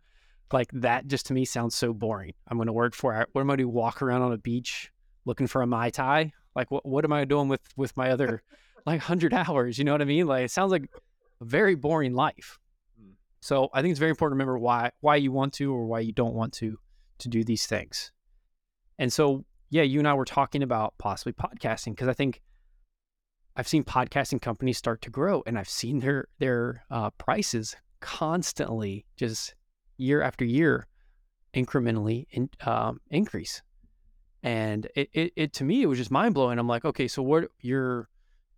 like 0.54 0.70
that 0.72 1.06
just 1.08 1.26
to 1.26 1.34
me 1.34 1.44
sounds 1.44 1.76
so 1.76 1.92
boring. 1.92 2.34
I'm 2.48 2.58
going 2.58 2.68
to 2.68 2.74
work 2.74 2.96
for 2.96 3.14
hours. 3.14 3.28
What 3.34 3.42
am 3.42 3.50
I 3.50 3.52
going 3.52 3.58
to 3.58 3.64
do 3.64 3.70
walk 3.70 4.02
around 4.02 4.22
on 4.22 4.32
a 4.32 4.38
beach 4.38 4.90
looking 5.26 5.48
for 5.48 5.62
a 5.62 5.68
mai 5.68 5.90
tai? 5.90 6.32
Like 6.56 6.72
what 6.72 6.86
what 6.86 7.06
am 7.06 7.14
I 7.14 7.26
doing 7.26 7.48
with 7.48 7.62
with 7.76 7.96
my 7.98 8.12
other 8.12 8.42
like 8.86 9.00
100 9.00 9.34
hours, 9.34 9.78
you 9.78 9.84
know 9.84 9.92
what 9.92 10.02
I 10.02 10.06
mean? 10.06 10.28
Like 10.28 10.46
it 10.46 10.52
sounds 10.52 10.72
like 10.72 10.90
a 11.42 11.46
very 11.46 11.76
boring 11.76 12.14
life. 12.14 12.60
Hmm. 13.00 13.12
So 13.42 13.70
I 13.74 13.82
think 13.82 13.92
it's 13.92 14.00
very 14.00 14.12
important 14.12 14.38
to 14.38 14.44
remember 14.44 14.58
why 14.58 14.92
why 15.02 15.16
you 15.18 15.32
want 15.32 15.54
to 15.54 15.74
or 15.74 15.86
why 15.86 16.00
you 16.00 16.12
don't 16.12 16.34
want 16.34 16.54
to 16.56 16.78
to 17.20 17.30
do 17.30 17.44
these 17.44 17.66
things. 17.66 18.12
And 18.98 19.12
so, 19.14 19.46
yeah, 19.70 19.84
you 19.84 20.00
and 20.00 20.08
I 20.08 20.14
were 20.14 20.26
talking 20.26 20.64
about 20.64 20.94
possibly 20.98 21.34
podcasting 21.34 21.92
because 21.92 22.08
I 22.08 22.14
think 22.14 22.42
I've 23.56 23.68
seen 23.68 23.84
podcasting 23.84 24.42
companies 24.42 24.78
start 24.78 25.02
to 25.04 25.10
grow, 25.10 25.44
and 25.46 25.58
I've 25.58 25.70
seen 25.70 26.00
their 26.00 26.28
their 26.40 26.86
uh, 26.90 27.10
prices 27.12 27.76
constantly, 28.00 29.06
just 29.16 29.56
year 29.98 30.22
after 30.22 30.46
year, 30.46 30.88
incrementally 31.54 32.26
in, 32.32 32.50
um, 32.66 33.00
increase. 33.10 33.62
And 34.42 34.88
it, 34.96 35.10
it, 35.14 35.34
it 35.36 35.54
to 35.54 35.64
me 35.64 35.82
it 35.82 35.88
was 35.88 35.98
just 35.98 36.12
mind 36.12 36.34
blowing. 36.34 36.60
I'm 36.60 36.68
like, 36.68 36.86
okay, 36.86 37.08
so 37.08 37.22
what 37.22 37.50
you're 37.60 38.08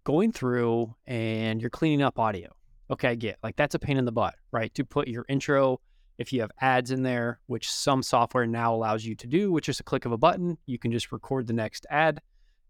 going 0.04 0.32
through 0.32 0.94
and 1.08 1.62
you're 1.62 1.70
cleaning 1.70 2.02
up 2.02 2.20
audio. 2.20 2.50
Okay, 2.90 3.10
I 3.10 3.16
get 3.16 3.38
like 3.44 3.56
that's 3.56 3.76
a 3.76 3.80
pain 3.80 3.98
in 3.98 4.06
the 4.06 4.12
butt, 4.12 4.36
right? 4.52 4.74
To 4.76 4.86
put 4.86 5.08
your 5.08 5.26
intro 5.30 5.80
if 6.18 6.32
you 6.32 6.42
have 6.42 6.52
ads 6.62 6.92
in 6.92 7.04
there, 7.04 7.40
which 7.48 7.72
some 7.72 8.04
software 8.04 8.46
now 8.46 8.76
allows 8.76 9.04
you 9.04 9.16
to 9.16 9.28
do, 9.28 9.52
which 9.52 9.70
is 9.70 9.80
a 9.80 9.84
click 9.84 10.06
of 10.06 10.12
a 10.12 10.18
button, 10.18 10.58
you 10.68 10.78
can 10.78 10.92
just 10.92 11.12
record 11.12 11.48
the 11.48 11.54
next 11.54 11.86
ad 11.90 12.22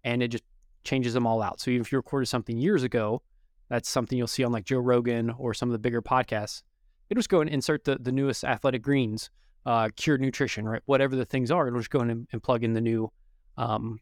and 0.04 0.24
it 0.24 0.30
just 0.30 0.44
changes 0.84 1.14
them 1.14 1.28
all 1.28 1.42
out. 1.42 1.60
So 1.60 1.70
even 1.72 1.82
if 1.82 1.92
you 1.92 1.98
recorded 1.98 2.28
something 2.28 2.58
years 2.58 2.84
ago, 2.84 3.22
that's 3.70 3.90
something 3.90 4.18
you'll 4.18 4.28
see 4.28 4.44
on 4.44 4.52
like 4.52 4.66
Joe 4.66 4.80
Rogan 4.80 5.32
or 5.32 5.54
some 5.54 5.70
of 5.70 5.74
the 5.74 5.80
bigger 5.80 6.02
podcasts. 6.02 6.64
It'll 7.10 7.20
just 7.20 7.30
go 7.30 7.42
and 7.42 7.50
insert 7.50 7.84
the, 7.84 7.98
the 8.00 8.12
newest 8.12 8.44
athletic 8.44 8.82
greens, 8.82 9.30
uh, 9.66 9.90
cured 9.96 10.22
nutrition, 10.22 10.68
right? 10.68 10.82
Whatever 10.86 11.16
the 11.16 11.26
things 11.26 11.52
are, 11.52 11.68
it'll 11.68 11.80
just 11.80 11.90
go 11.90 12.02
in 12.02 12.10
and, 12.10 12.28
and 12.32 12.42
plug 12.42 12.64
in 12.64 12.74
the 12.74 12.82
new 12.82 13.12
um, 13.58 14.00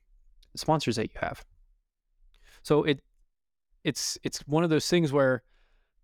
sponsors 0.55 0.95
that 0.95 1.03
you 1.03 1.19
have. 1.19 1.43
So 2.63 2.83
it 2.83 3.01
it's 3.83 4.17
it's 4.23 4.39
one 4.47 4.63
of 4.63 4.69
those 4.69 4.87
things 4.87 5.11
where 5.11 5.43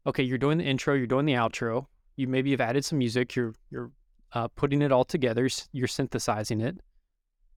okay, 0.08 0.24
you're 0.24 0.38
doing 0.38 0.58
the 0.58 0.64
intro, 0.64 0.94
you're 0.94 1.08
doing 1.08 1.26
the 1.26 1.34
outro, 1.34 1.88
you 2.16 2.28
maybe 2.28 2.52
have 2.52 2.62
added 2.62 2.86
some 2.86 3.00
music, 3.00 3.36
you're 3.36 3.54
you're 3.70 3.92
uh, 4.34 4.48
putting 4.50 4.82
it 4.82 4.92
all 4.92 5.06
together, 5.06 5.48
you're 5.72 5.88
synthesizing 5.88 6.62
it. 6.62 6.78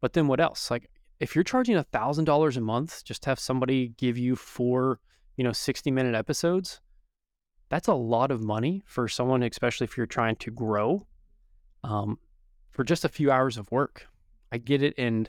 But 0.01 0.13
then 0.13 0.29
what 0.29 0.41
else? 0.41 0.71
Like 0.71 0.89
if 1.21 1.35
you're 1.35 1.45
charging 1.45 1.77
a 1.77 1.83
thousand 1.83 2.25
dollars 2.25 2.57
a 2.57 2.61
month 2.61 3.05
just 3.05 3.23
to 3.23 3.31
have 3.31 3.41
somebody 3.41 3.89
give 3.97 4.17
you 4.17 4.37
four, 4.37 5.01
you 5.37 5.45
know, 5.45 5.53
60 5.53 5.91
minute 5.91 6.15
episodes, 6.15 6.81
that's 7.69 7.89
a 7.89 7.95
lot 7.95 8.31
of 8.31 8.43
money 8.43 8.83
for 8.87 9.09
someone, 9.09 9.43
especially 9.43 9.85
if 9.85 9.97
you're 9.97 10.07
trying 10.07 10.37
to 10.37 10.51
grow. 10.51 11.07
Um, 11.85 12.19
for 12.71 12.85
just 12.85 13.05
a 13.05 13.09
few 13.09 13.31
hours 13.31 13.57
of 13.59 13.71
work. 13.73 14.07
I 14.53 14.59
get 14.59 14.83
it. 14.83 14.95
And, 14.97 15.29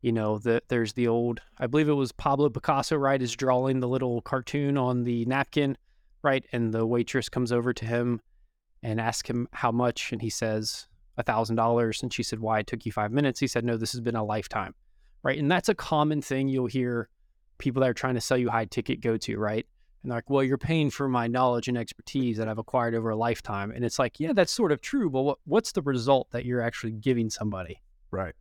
you 0.00 0.12
know, 0.12 0.38
the, 0.38 0.62
there's 0.68 0.92
the 0.92 1.08
old, 1.08 1.40
I 1.58 1.66
believe 1.66 1.88
it 1.88 1.94
was 1.94 2.12
Pablo 2.12 2.48
Picasso, 2.50 2.96
right, 2.96 3.20
is 3.20 3.34
drawing 3.34 3.80
the 3.80 3.88
little 3.88 4.22
cartoon 4.22 4.78
on 4.78 5.04
the 5.04 5.24
napkin, 5.24 5.76
right? 6.22 6.44
And 6.52 6.72
the 6.72 6.86
waitress 6.86 7.28
comes 7.28 7.50
over 7.50 7.72
to 7.72 7.84
him 7.84 8.20
and 8.82 9.00
ask 9.00 9.28
him 9.28 9.48
how 9.52 9.72
much, 9.72 10.12
and 10.12 10.22
he 10.22 10.30
says 10.30 10.86
a 11.16 11.22
thousand 11.22 11.56
dollars. 11.56 12.02
And 12.02 12.12
she 12.12 12.22
said, 12.22 12.38
"Why? 12.38 12.60
It 12.60 12.68
took 12.68 12.86
you 12.86 12.92
five 12.92 13.10
minutes." 13.10 13.40
He 13.40 13.48
said, 13.48 13.64
"No, 13.64 13.76
this 13.76 13.90
has 13.92 14.00
been 14.00 14.14
a 14.16 14.24
lifetime." 14.24 14.74
Right, 15.24 15.38
and 15.38 15.50
that's 15.50 15.68
a 15.68 15.74
common 15.74 16.22
thing 16.22 16.48
you'll 16.48 16.66
hear 16.66 17.08
people 17.58 17.80
that 17.80 17.90
are 17.90 17.94
trying 17.94 18.14
to 18.14 18.20
sell 18.20 18.38
you 18.38 18.50
high 18.50 18.66
ticket 18.66 19.00
go 19.00 19.16
to, 19.16 19.36
right? 19.36 19.66
And 20.02 20.10
like, 20.12 20.30
"Well, 20.30 20.44
you're 20.44 20.58
paying 20.58 20.90
for 20.90 21.08
my 21.08 21.26
knowledge 21.26 21.68
and 21.68 21.76
expertise 21.76 22.36
that 22.36 22.48
I've 22.48 22.58
acquired 22.58 22.94
over 22.94 23.10
a 23.10 23.16
lifetime." 23.16 23.70
And 23.70 23.84
it's 23.84 23.98
like, 23.98 24.20
yeah, 24.20 24.32
that's 24.32 24.52
sort 24.52 24.72
of 24.72 24.80
true, 24.80 25.10
but 25.10 25.22
what, 25.22 25.38
what's 25.44 25.72
the 25.72 25.82
result 25.82 26.30
that 26.30 26.44
you're 26.44 26.62
actually 26.62 26.92
giving 26.92 27.30
somebody? 27.30 27.80
Right. 28.10 28.34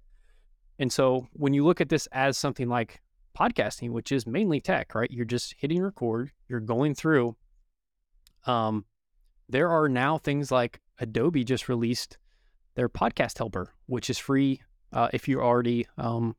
And 0.79 0.91
so 0.91 1.27
when 1.33 1.53
you 1.53 1.65
look 1.65 1.81
at 1.81 1.89
this 1.89 2.07
as 2.11 2.37
something 2.37 2.69
like 2.69 3.01
podcasting, 3.37 3.91
which 3.91 4.11
is 4.11 4.27
mainly 4.27 4.61
tech, 4.61 4.93
right? 4.95 5.09
You're 5.09 5.25
just 5.25 5.55
hitting 5.57 5.81
record, 5.81 6.31
you're 6.47 6.59
going 6.59 6.93
through 6.93 7.35
um, 8.47 8.85
there 9.49 9.69
are 9.69 9.87
now 9.87 10.17
things 10.17 10.51
like 10.51 10.81
Adobe 10.99 11.43
just 11.43 11.69
released 11.69 12.17
their 12.75 12.89
podcast 12.89 13.37
helper, 13.37 13.73
which 13.85 14.09
is 14.09 14.17
free 14.17 14.61
uh, 14.93 15.09
if 15.13 15.27
you're 15.27 15.43
already 15.43 15.85
um, 15.97 16.35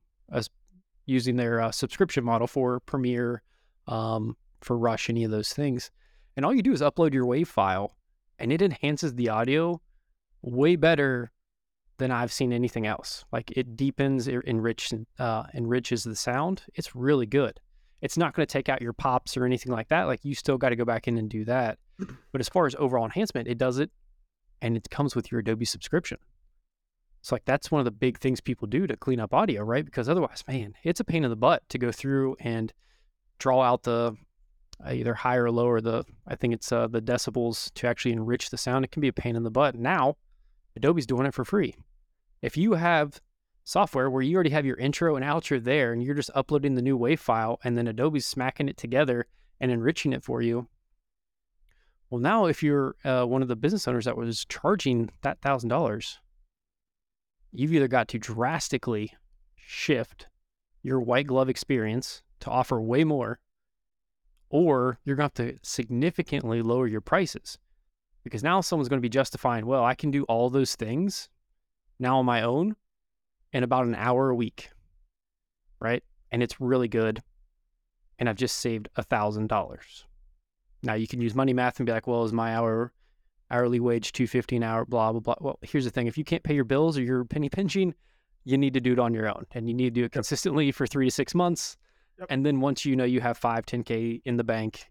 using 1.07 1.37
their 1.37 1.61
uh, 1.61 1.71
subscription 1.71 2.25
model 2.25 2.47
for 2.47 2.81
Premiere, 2.81 3.43
um, 3.87 4.37
for 4.61 4.77
Rush, 4.77 5.09
any 5.09 5.25
of 5.25 5.31
those 5.31 5.53
things. 5.53 5.91
And 6.37 6.45
all 6.45 6.55
you 6.55 6.63
do 6.63 6.73
is 6.73 6.81
upload 6.81 7.13
your 7.13 7.27
WAV 7.27 7.47
file, 7.47 7.97
and 8.39 8.53
it 8.53 8.63
enhances 8.63 9.15
the 9.15 9.29
audio 9.29 9.81
way 10.43 10.77
better 10.77 11.33
than 11.99 12.11
I've 12.11 12.33
seen 12.33 12.53
anything 12.53 12.87
else. 12.87 13.25
Like 13.33 13.51
it 13.57 13.77
deepens, 13.77 14.29
it 14.29 14.45
enrich, 14.45 14.93
uh, 15.19 15.45
enriches 15.55 16.05
the 16.05 16.15
sound. 16.15 16.63
It's 16.75 16.95
really 16.95 17.27
good. 17.27 17.59
It's 18.01 18.17
not 18.17 18.35
going 18.35 18.47
to 18.47 18.53
take 18.53 18.69
out 18.69 18.81
your 18.81 18.93
pops 18.93 19.37
or 19.37 19.45
anything 19.45 19.73
like 19.73 19.89
that. 19.89 20.05
Like 20.05 20.25
you 20.25 20.35
still 20.35 20.57
got 20.57 20.69
to 20.69 20.77
go 20.77 20.85
back 20.85 21.09
in 21.09 21.19
and 21.19 21.29
do 21.29 21.45
that. 21.45 21.79
But 22.31 22.41
as 22.41 22.49
far 22.49 22.67
as 22.67 22.77
overall 22.79 23.05
enhancement, 23.05 23.49
it 23.49 23.59
does 23.59 23.81
it, 23.81 23.91
and 24.63 24.77
it 24.77 24.89
comes 24.91 25.17
with 25.17 25.33
your 25.33 25.41
Adobe 25.41 25.65
subscription. 25.65 26.19
So 27.23 27.35
like 27.35 27.45
that's 27.45 27.71
one 27.71 27.81
of 27.81 27.85
the 27.85 27.91
big 27.91 28.19
things 28.19 28.41
people 28.41 28.69
do 28.69 28.87
to 28.87 28.97
clean 28.97 29.19
up 29.19 29.35
audio, 29.35 29.63
right? 29.65 29.85
Because 29.85 30.09
otherwise, 30.09 30.45
man, 30.47 30.75
it's 30.85 31.01
a 31.01 31.05
pain 31.05 31.25
in 31.25 31.31
the 31.31 31.37
butt 31.37 31.69
to 31.71 31.79
go 31.79 31.91
through 31.91 32.37
and 32.39 32.73
draw 33.39 33.63
out 33.63 33.83
the 33.83 34.17
either 34.85 35.15
higher 35.15 35.45
or 35.45 35.51
lower 35.51 35.81
the 35.81 36.05
I 36.27 36.37
think 36.37 36.55
it's 36.55 36.71
uh, 36.71 36.87
the 36.87 37.03
decibels 37.03 37.73
to 37.75 37.87
actually 37.87 38.13
enrich 38.13 38.51
the 38.51 38.59
sound. 38.59 38.85
It 38.85 38.93
can 38.93 39.01
be 39.01 39.09
a 39.09 39.13
pain 39.13 39.37
in 39.37 39.43
the 39.43 39.51
butt. 39.51 39.75
Now, 39.75 40.17
Adobe's 40.77 41.07
doing 41.07 41.27
it 41.27 41.35
for 41.35 41.45
free. 41.45 41.75
If 42.43 42.57
you 42.57 42.75
have 42.75 43.21
software 43.65 44.09
where 44.09 44.23
you 44.23 44.35
already 44.35 44.51
have 44.51 44.65
your 44.65 44.79
intro 44.79 45.17
and 45.17 45.25
outro 45.25 45.63
there 45.63 45.93
and 45.93 46.03
you're 46.03 46.15
just 46.15 46.31
uploading 46.35 46.75
the 46.75 46.83
new 46.83 46.99
WAV 46.99 47.19
file 47.19 47.61
and 47.65 47.77
then 47.77 47.87
Adobe's 47.87 48.25
smacking 48.25 48.69
it 48.69 48.79
together 48.79 49.27
and 49.61 49.71
enriching 49.71 50.13
it 50.13 50.25
for 50.25 50.41
you. 50.41 50.69
Well, 52.09 52.21
now 52.21 52.47
if 52.47 52.63
you're 52.63 52.97
uh, 53.05 53.25
one 53.25 53.43
of 53.43 53.49
the 53.49 53.57
business 53.57 53.87
owners 53.87 54.07
that 54.07 54.17
was 54.17 54.47
charging 54.47 55.11
that 55.23 55.43
thousand 55.43 55.69
dollars, 55.69 56.19
you've 57.53 57.73
either 57.73 57.89
got 57.89 58.09
to 58.09 58.19
drastically 58.19 59.13
shift 59.57 60.29
your 60.83 61.01
white 61.01 61.27
glove 61.27 61.51
experience 61.51 62.23
to 62.41 62.51
offer 62.51 62.81
way 62.81 63.05
more, 63.05 63.39
or 64.51 64.99
you're 65.05 65.17
going 65.17 65.31
to 65.31 65.43
have 65.43 65.55
to 65.55 65.59
significantly 65.63 66.63
lower 66.63 66.87
your 66.87 67.01
prices 67.01 67.59
because 68.25 68.43
now 68.43 68.61
someone's 68.61 68.89
going 68.89 68.99
to 68.99 69.03
be 69.03 69.09
justifying, 69.09 69.67
well, 69.67 69.85
I 69.85 69.95
can 69.95 70.11
do 70.11 70.25
all 70.25 70.51
those 70.51 70.75
things 70.75 71.29
now 71.99 72.19
on 72.19 72.27
my 72.27 72.43
own 72.43 72.77
in 73.53 73.63
about 73.63 73.87
an 73.87 73.95
hour 73.95 74.31
a 74.31 74.35
week, 74.35 74.71
right? 75.81 76.03
And 76.31 76.43
it's 76.43 76.61
really 76.61 76.89
good. 76.89 77.23
And 78.19 78.29
I've 78.29 78.37
just 78.37 78.57
saved 78.57 78.89
a 78.97 79.03
thousand 79.03 79.49
dollars. 79.49 80.05
Now 80.83 80.95
you 80.95 81.07
can 81.07 81.21
use 81.21 81.35
money 81.35 81.53
math 81.53 81.79
and 81.79 81.87
be 81.87 81.93
like, 81.93 82.07
well, 82.07 82.25
is 82.25 82.33
my 82.33 82.55
hour 82.55 82.93
hourly 83.51 83.81
wage 83.81 84.13
250 84.13 84.57
an 84.57 84.63
hour, 84.63 84.85
blah, 84.85 85.13
blah, 85.13 85.21
blah. 85.21 85.35
Well, 85.41 85.59
here's 85.63 85.85
the 85.85 85.91
thing. 85.91 86.07
If 86.07 86.19
you 86.19 86.25
can't 86.25 86.43
pay 86.43 86.55
your 86.55 86.65
bills 86.65 86.99
or 86.99 87.03
you're 87.03 87.25
penny 87.25 87.49
pinching, 87.49 87.95
you 88.45 88.59
need 88.59 88.75
to 88.75 88.81
do 88.81 88.93
it 88.93 88.99
on 88.99 89.15
your 89.15 89.29
own 89.29 89.47
and 89.53 89.69
you 89.69 89.75
need 89.75 89.95
to 89.95 90.01
do 90.01 90.05
it 90.05 90.13
consistently 90.13 90.71
for 90.73 90.87
three 90.87 91.07
to 91.07 91.11
six 91.11 91.35
months. 91.35 91.77
Yep. 92.19 92.27
And 92.31 92.45
then 92.45 92.61
once 92.61 92.85
you 92.85 92.97
know 92.97 93.05
you 93.05 93.21
have 93.21 93.39
five, 93.39 93.67
10K 93.67 94.23
in 94.25 94.37
the 94.37 94.45
bank 94.45 94.91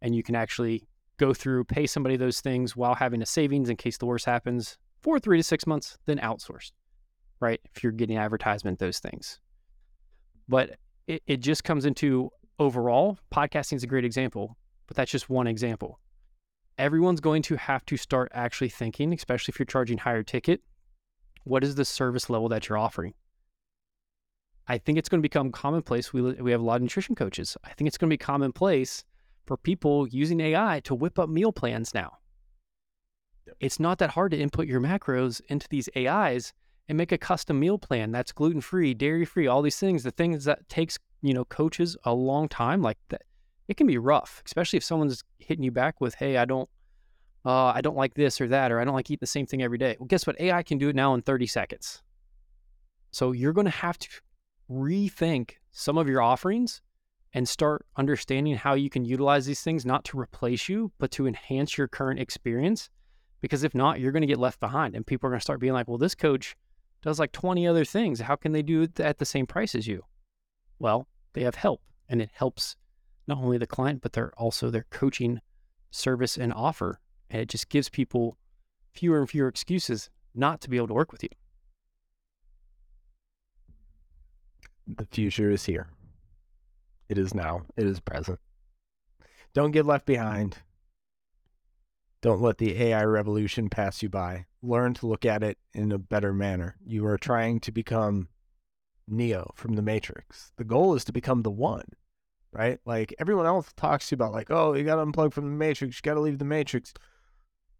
and 0.00 0.14
you 0.14 0.22
can 0.22 0.34
actually 0.34 0.86
go 1.18 1.34
through, 1.34 1.64
pay 1.64 1.86
somebody 1.86 2.16
those 2.16 2.40
things 2.40 2.74
while 2.76 2.94
having 2.94 3.22
a 3.22 3.26
savings 3.26 3.68
in 3.68 3.76
case 3.76 3.98
the 3.98 4.06
worst 4.06 4.24
happens 4.24 4.78
for 5.02 5.18
three 5.18 5.38
to 5.38 5.42
six 5.42 5.66
months, 5.66 5.98
then 6.06 6.18
outsource, 6.18 6.72
right? 7.40 7.60
If 7.74 7.82
you're 7.82 7.92
getting 7.92 8.16
advertisement, 8.16 8.78
those 8.78 8.98
things. 8.98 9.40
But 10.48 10.78
it, 11.06 11.22
it 11.26 11.40
just 11.40 11.64
comes 11.64 11.84
into 11.84 12.30
overall, 12.58 13.18
podcasting 13.32 13.74
is 13.74 13.82
a 13.82 13.86
great 13.86 14.04
example, 14.04 14.56
but 14.86 14.96
that's 14.96 15.10
just 15.10 15.28
one 15.28 15.46
example. 15.46 16.00
Everyone's 16.78 17.20
going 17.20 17.42
to 17.42 17.56
have 17.56 17.84
to 17.86 17.96
start 17.96 18.30
actually 18.34 18.70
thinking, 18.70 19.12
especially 19.12 19.52
if 19.52 19.58
you're 19.58 19.66
charging 19.66 19.98
higher 19.98 20.22
ticket, 20.22 20.62
what 21.44 21.64
is 21.64 21.74
the 21.74 21.84
service 21.84 22.30
level 22.30 22.48
that 22.48 22.68
you're 22.68 22.78
offering? 22.78 23.14
I 24.68 24.78
think 24.78 24.98
it's 24.98 25.08
going 25.08 25.20
to 25.20 25.22
become 25.22 25.50
commonplace. 25.50 26.12
We, 26.12 26.22
we 26.22 26.52
have 26.52 26.60
a 26.60 26.64
lot 26.64 26.76
of 26.76 26.82
nutrition 26.82 27.14
coaches. 27.14 27.56
I 27.64 27.72
think 27.72 27.88
it's 27.88 27.98
going 27.98 28.08
to 28.08 28.14
be 28.14 28.18
commonplace 28.18 29.04
for 29.46 29.56
people 29.56 30.06
using 30.08 30.40
AI 30.40 30.80
to 30.84 30.94
whip 30.94 31.18
up 31.18 31.28
meal 31.28 31.52
plans 31.52 31.94
now. 31.94 32.18
Yep. 33.46 33.56
It's 33.60 33.80
not 33.80 33.98
that 33.98 34.10
hard 34.10 34.30
to 34.30 34.38
input 34.38 34.66
your 34.66 34.80
macros 34.80 35.40
into 35.48 35.66
these 35.68 35.88
AIs 35.96 36.52
and 36.88 36.98
make 36.98 37.12
a 37.12 37.18
custom 37.18 37.58
meal 37.58 37.78
plan 37.78 38.12
that's 38.12 38.32
gluten 38.32 38.60
free, 38.60 38.94
dairy 38.94 39.24
free, 39.24 39.46
all 39.46 39.62
these 39.62 39.78
things. 39.78 40.02
The 40.02 40.10
things 40.10 40.44
that 40.44 40.68
takes 40.68 40.98
you 41.22 41.34
know 41.34 41.44
coaches 41.44 41.96
a 42.04 42.14
long 42.14 42.48
time, 42.48 42.82
like 42.82 42.98
that, 43.08 43.22
it 43.68 43.76
can 43.76 43.86
be 43.86 43.98
rough, 43.98 44.42
especially 44.46 44.76
if 44.76 44.84
someone's 44.84 45.22
hitting 45.38 45.64
you 45.64 45.70
back 45.70 46.00
with, 46.00 46.14
"Hey, 46.14 46.36
I 46.36 46.44
don't, 46.44 46.68
uh, 47.44 47.66
I 47.66 47.80
don't 47.80 47.96
like 47.96 48.14
this 48.14 48.40
or 48.40 48.48
that, 48.48 48.70
or 48.70 48.80
I 48.80 48.84
don't 48.84 48.94
like 48.94 49.10
eating 49.10 49.20
the 49.20 49.26
same 49.26 49.46
thing 49.46 49.62
every 49.62 49.78
day." 49.78 49.96
Well, 49.98 50.06
guess 50.06 50.26
what? 50.26 50.40
AI 50.40 50.62
can 50.62 50.78
do 50.78 50.88
it 50.88 50.96
now 50.96 51.14
in 51.14 51.22
30 51.22 51.46
seconds. 51.46 52.02
So 53.10 53.32
you're 53.32 53.52
going 53.52 53.66
to 53.66 53.70
have 53.70 53.98
to 53.98 54.08
rethink 54.70 55.52
some 55.70 55.98
of 55.98 56.08
your 56.08 56.22
offerings 56.22 56.80
and 57.34 57.48
start 57.48 57.86
understanding 57.96 58.56
how 58.56 58.74
you 58.74 58.90
can 58.90 59.04
utilize 59.04 59.46
these 59.46 59.62
things 59.62 59.86
not 59.86 60.04
to 60.04 60.18
replace 60.18 60.68
you, 60.68 60.92
but 60.98 61.10
to 61.12 61.26
enhance 61.26 61.78
your 61.78 61.88
current 61.88 62.20
experience. 62.20 62.90
Because 63.40 63.64
if 63.64 63.74
not, 63.74 63.98
you're 64.00 64.12
going 64.12 64.22
to 64.22 64.26
get 64.26 64.38
left 64.38 64.60
behind 64.60 64.94
and 64.94 65.06
people 65.06 65.26
are 65.26 65.30
going 65.30 65.40
to 65.40 65.44
start 65.44 65.60
being 65.60 65.72
like, 65.72 65.88
well, 65.88 65.98
this 65.98 66.14
coach 66.14 66.54
does 67.00 67.18
like 67.18 67.32
20 67.32 67.66
other 67.66 67.84
things. 67.84 68.20
How 68.20 68.36
can 68.36 68.52
they 68.52 68.62
do 68.62 68.82
it 68.82 69.00
at 69.00 69.18
the 69.18 69.24
same 69.24 69.46
price 69.46 69.74
as 69.74 69.86
you? 69.86 70.04
Well, 70.78 71.08
they 71.32 71.42
have 71.42 71.54
help 71.54 71.82
and 72.08 72.20
it 72.22 72.30
helps 72.32 72.76
not 73.26 73.38
only 73.38 73.58
the 73.58 73.66
client, 73.66 74.02
but 74.02 74.12
they're 74.12 74.32
also 74.36 74.70
their 74.70 74.86
coaching 74.90 75.40
service 75.90 76.36
and 76.36 76.52
offer. 76.52 77.00
And 77.30 77.40
it 77.40 77.48
just 77.48 77.68
gives 77.68 77.88
people 77.88 78.36
fewer 78.92 79.18
and 79.18 79.28
fewer 79.28 79.48
excuses 79.48 80.10
not 80.34 80.60
to 80.60 80.70
be 80.70 80.76
able 80.76 80.88
to 80.88 80.94
work 80.94 81.12
with 81.12 81.22
you. 81.22 81.30
The 84.86 85.06
future 85.06 85.50
is 85.50 85.64
here. 85.64 85.88
It 87.08 87.18
is 87.18 87.34
now. 87.34 87.62
It 87.76 87.86
is 87.86 88.00
present. 88.00 88.38
Don't 89.54 89.72
get 89.72 89.86
left 89.86 90.06
behind. 90.06 90.58
Don't 92.22 92.40
let 92.40 92.58
the 92.58 92.80
AI 92.80 93.04
revolution 93.04 93.68
pass 93.68 94.02
you 94.02 94.08
by. 94.08 94.46
Learn 94.62 94.94
to 94.94 95.06
look 95.06 95.24
at 95.24 95.42
it 95.42 95.58
in 95.74 95.92
a 95.92 95.98
better 95.98 96.32
manner. 96.32 96.76
You 96.86 97.04
are 97.06 97.18
trying 97.18 97.60
to 97.60 97.72
become 97.72 98.28
Neo 99.08 99.52
from 99.56 99.74
the 99.74 99.82
Matrix. 99.82 100.52
The 100.56 100.64
goal 100.64 100.94
is 100.94 101.04
to 101.04 101.12
become 101.12 101.42
the 101.42 101.50
one, 101.50 101.86
right? 102.52 102.78
Like 102.86 103.14
everyone 103.18 103.46
else 103.46 103.72
talks 103.76 104.08
to 104.08 104.12
you 104.12 104.16
about, 104.16 104.32
like, 104.32 104.50
oh, 104.50 104.74
you 104.74 104.84
got 104.84 104.96
to 104.96 105.04
unplug 105.04 105.32
from 105.32 105.44
the 105.44 105.56
Matrix. 105.56 105.96
You 105.96 106.02
got 106.02 106.14
to 106.14 106.20
leave 106.20 106.38
the 106.38 106.44
Matrix. 106.44 106.94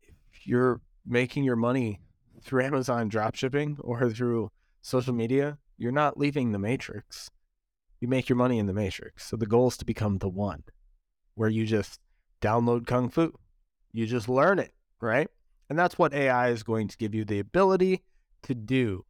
If 0.03 0.47
you're 0.47 0.81
making 1.07 1.45
your 1.45 1.57
money 1.57 2.01
through 2.43 2.65
Amazon 2.65 3.09
dropshipping 3.09 3.77
or 3.81 4.11
through 4.11 4.51
social 4.81 5.15
media, 5.15 5.59
you're 5.83 5.93
not 5.93 6.19
leaving 6.19 6.53
the 6.53 6.59
Matrix 6.59 7.31
you 8.03 8.09
make 8.09 8.29
your 8.29 8.37
money 8.37 8.59
in 8.59 8.67
the 8.67 8.73
matrix. 8.73 9.25
So 9.29 9.37
the 9.37 9.47
goal 9.47 9.69
is 9.69 9.77
to 9.77 9.85
become 9.85 10.19
the 10.19 10.29
one 10.29 10.65
where 11.37 11.49
you 11.49 11.65
just 11.65 12.01
download 12.43 12.85
Kung 12.85 13.09
Fu. 13.09 13.33
You 13.93 14.07
just 14.07 14.29
learn 14.29 14.59
it, 14.59 14.73
right? 15.01 15.29
And 15.71 15.79
that's 15.79 15.97
what 15.97 16.13
AI 16.13 16.49
is 16.49 16.65
going 16.65 16.89
to 16.89 16.97
give 16.97 17.15
you 17.15 17.25
the 17.25 17.39
ability 17.39 18.03
to 18.43 18.57
do. 18.57 19.05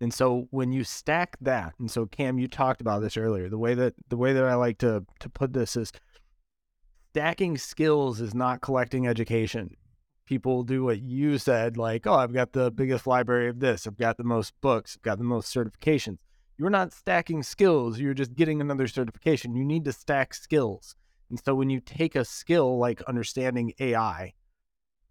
And 0.00 0.14
so 0.14 0.46
when 0.50 0.70
you 0.70 0.84
stack 0.84 1.36
that, 1.40 1.74
and 1.80 1.90
so 1.90 2.06
Cam, 2.06 2.38
you 2.38 2.46
talked 2.46 2.80
about 2.80 3.00
this 3.00 3.16
earlier. 3.16 3.48
The 3.48 3.58
way 3.58 3.74
that 3.74 3.94
the 4.08 4.16
way 4.16 4.32
that 4.32 4.44
I 4.44 4.54
like 4.54 4.78
to 4.78 5.04
to 5.18 5.28
put 5.28 5.52
this 5.52 5.74
is 5.74 5.90
stacking 7.10 7.58
skills 7.58 8.20
is 8.20 8.32
not 8.32 8.60
collecting 8.60 9.08
education. 9.08 9.76
People 10.28 10.62
do 10.62 10.84
what 10.84 11.00
you 11.00 11.38
said, 11.38 11.78
like, 11.78 12.06
oh, 12.06 12.14
I've 12.14 12.34
got 12.34 12.52
the 12.52 12.70
biggest 12.70 13.06
library 13.06 13.48
of 13.48 13.60
this, 13.60 13.86
I've 13.86 13.96
got 13.96 14.18
the 14.18 14.24
most 14.24 14.52
books, 14.60 14.96
I've 14.96 15.02
got 15.02 15.18
the 15.18 15.24
most 15.24 15.54
certifications 15.54 16.18
you're 16.58 16.70
not 16.70 16.92
stacking 16.92 17.44
skills, 17.44 18.00
you're 18.00 18.14
just 18.14 18.34
getting 18.34 18.60
another 18.60 18.88
certification. 18.88 19.54
You 19.54 19.64
need 19.64 19.84
to 19.84 19.92
stack 19.92 20.34
skills. 20.34 20.96
And 21.30 21.40
so 21.42 21.54
when 21.54 21.70
you 21.70 21.80
take 21.80 22.16
a 22.16 22.24
skill 22.24 22.78
like 22.78 23.00
understanding 23.02 23.72
AI, 23.78 24.34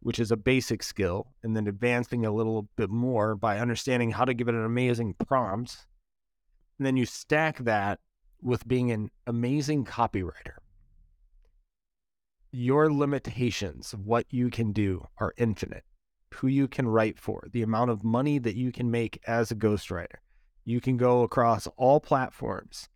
which 0.01 0.19
is 0.19 0.29
a 0.29 0.37
basic 0.37 0.83
skill, 0.83 1.33
and 1.41 1.55
then 1.55 1.67
advancing 1.67 2.25
a 2.25 2.31
little 2.31 2.67
bit 2.75 2.89
more 2.89 3.35
by 3.35 3.59
understanding 3.59 4.11
how 4.11 4.25
to 4.25 4.33
give 4.33 4.49
it 4.49 4.55
an 4.55 4.65
amazing 4.65 5.15
prompt, 5.25 5.87
and 6.77 6.85
then 6.85 6.97
you 6.97 7.05
stack 7.05 7.59
that 7.59 7.99
with 8.41 8.67
being 8.67 8.91
an 8.91 9.09
amazing 9.25 9.85
copywriter. 9.85 10.57
Your 12.59 12.91
limitations 12.91 13.93
what 13.93 14.25
you 14.31 14.49
can 14.49 14.71
do 14.71 15.07
are 15.19 15.33
infinite. 15.37 15.83
Who 16.33 16.47
you 16.47 16.67
can 16.67 16.87
write 16.87 17.19
for, 17.19 17.43
the 17.51 17.61
amount 17.61 17.91
of 17.91 18.03
money 18.03 18.39
that 18.39 18.55
you 18.55 18.71
can 18.71 18.89
make 18.89 19.21
as 19.27 19.51
a 19.51 19.55
ghostwriter 19.55 20.17
you 20.67 20.81
can 20.81 20.97
go 20.97 21.21
across 21.21 21.65
all 21.77 22.01
platforms 22.01 22.89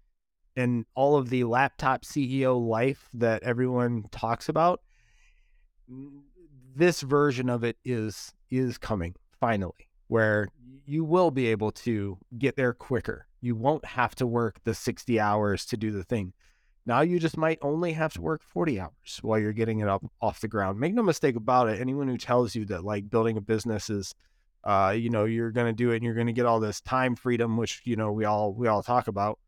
and 0.58 0.86
all 0.93 1.15
of 1.15 1.30
the 1.30 1.45
laptop 1.45 2.04
CEO 2.04 2.60
life 2.60 3.08
that 3.13 3.41
everyone 3.43 4.04
talks 4.12 4.50
about. 4.50 4.82
This 6.76 7.00
version 7.00 7.50
of 7.50 7.63
it 7.63 7.78
is 7.86 8.34
is 8.50 8.78
coming 8.78 9.15
finally, 9.39 9.88
where 10.08 10.50
you 10.86 11.06
will 11.06 11.32
be 11.32 11.47
able 11.47 11.71
to 11.71 12.17
get 12.38 12.58
there 12.58 12.74
quicker. 12.74 13.26
You 13.39 13.56
won't 13.56 13.86
have 13.86 14.15
to 14.15 14.28
work 14.28 14.60
the 14.65 14.74
60 14.74 15.17
hours 15.17 15.65
to 15.67 15.78
do 15.78 15.91
the 15.91 16.04
thing. 16.04 16.34
Now 16.86 17.02
you 17.02 17.20
just 17.20 17.38
might 17.38 17.60
only 17.62 17.94
have 17.94 18.13
to 18.13 18.22
work 18.22 18.41
40 18.41 18.80
hours 18.80 19.20
while 19.22 19.39
you're 19.39 19.54
getting 19.54 19.80
it 19.80 19.88
up 19.88 20.04
off 20.22 20.41
the 20.41 20.48
ground. 20.48 20.80
Make 20.80 20.94
no 20.94 21.04
mistake 21.04 21.36
about 21.36 21.70
it. 21.70 21.80
Anyone 21.80 22.08
who 22.08 22.17
tells 22.17 22.56
you 22.56 22.65
that 22.65 22.84
like 22.84 23.10
building 23.10 23.38
a 23.38 23.41
business 23.41 23.89
is 23.89 24.15
uh, 24.63 24.94
you 24.96 25.10
know, 25.10 25.26
you're 25.26 25.52
going 25.52 25.65
to 25.67 25.74
do 25.74 25.91
it 25.91 25.96
and 25.96 26.04
you're 26.04 26.13
going 26.13 26.28
to 26.28 26.34
get 26.34 26.46
all 26.46 26.60
this 26.60 26.82
time 26.82 27.15
freedom, 27.15 27.58
which, 27.58 27.82
you 27.84 27.96
know, 27.96 28.12
we 28.12 28.26
all, 28.26 28.54
we 28.54 28.67
all 28.67 28.84
talk 28.84 29.08
about. 29.08 29.39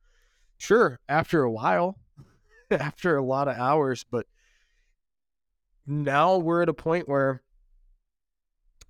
Sure, 0.57 0.99
after 1.07 1.43
a 1.43 1.51
while, 1.51 1.99
after 2.71 3.15
a 3.15 3.23
lot 3.23 3.47
of 3.47 3.55
hours, 3.55 4.03
but 4.09 4.25
now 5.85 6.37
we're 6.37 6.63
at 6.63 6.69
a 6.69 6.73
point 6.73 7.07
where 7.07 7.43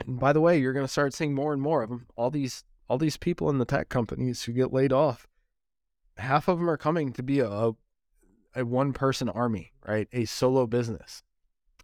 and 0.06 0.20
by 0.20 0.34
the 0.34 0.42
way, 0.42 0.58
you're 0.60 0.74
going 0.74 0.86
to 0.86 0.92
start 0.92 1.14
seeing 1.14 1.34
more 1.34 1.54
and 1.54 1.62
more 1.62 1.84
of 1.84 1.90
them. 1.90 2.08
All 2.16 2.30
these 2.30 2.64
all 2.90 2.98
these 2.98 3.18
people 3.18 3.50
in 3.50 3.58
the 3.58 3.66
tech 3.66 3.90
companies 3.90 4.44
who 4.44 4.52
get 4.52 4.74
laid 4.74 4.92
off, 4.92 5.28
half 6.18 6.48
of 6.48 6.60
them 6.60 6.70
are 6.70 6.78
coming 6.78 7.14
to 7.14 7.24
be 7.24 7.40
a 7.40 7.72
a 8.56 8.66
one 8.66 8.94
person 8.94 9.30
army, 9.30 9.72
right? 9.86 10.08
A 10.13 10.26
solo 10.26 10.68
business. 10.68 11.24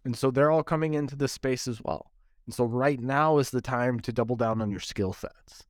And 0.04 0.16
so 0.16 0.30
they're 0.30 0.50
all 0.50 0.62
coming 0.62 0.94
into 0.94 1.16
this 1.16 1.32
space 1.32 1.68
as 1.68 1.82
well. 1.82 2.10
And 2.46 2.54
so 2.54 2.64
right 2.64 3.00
now 3.00 3.38
is 3.38 3.50
the 3.50 3.60
time 3.60 4.00
to 4.00 4.12
double 4.12 4.36
down 4.36 4.62
on 4.62 4.70
your 4.70 4.80
skill 4.80 5.12
sets. 5.12 5.64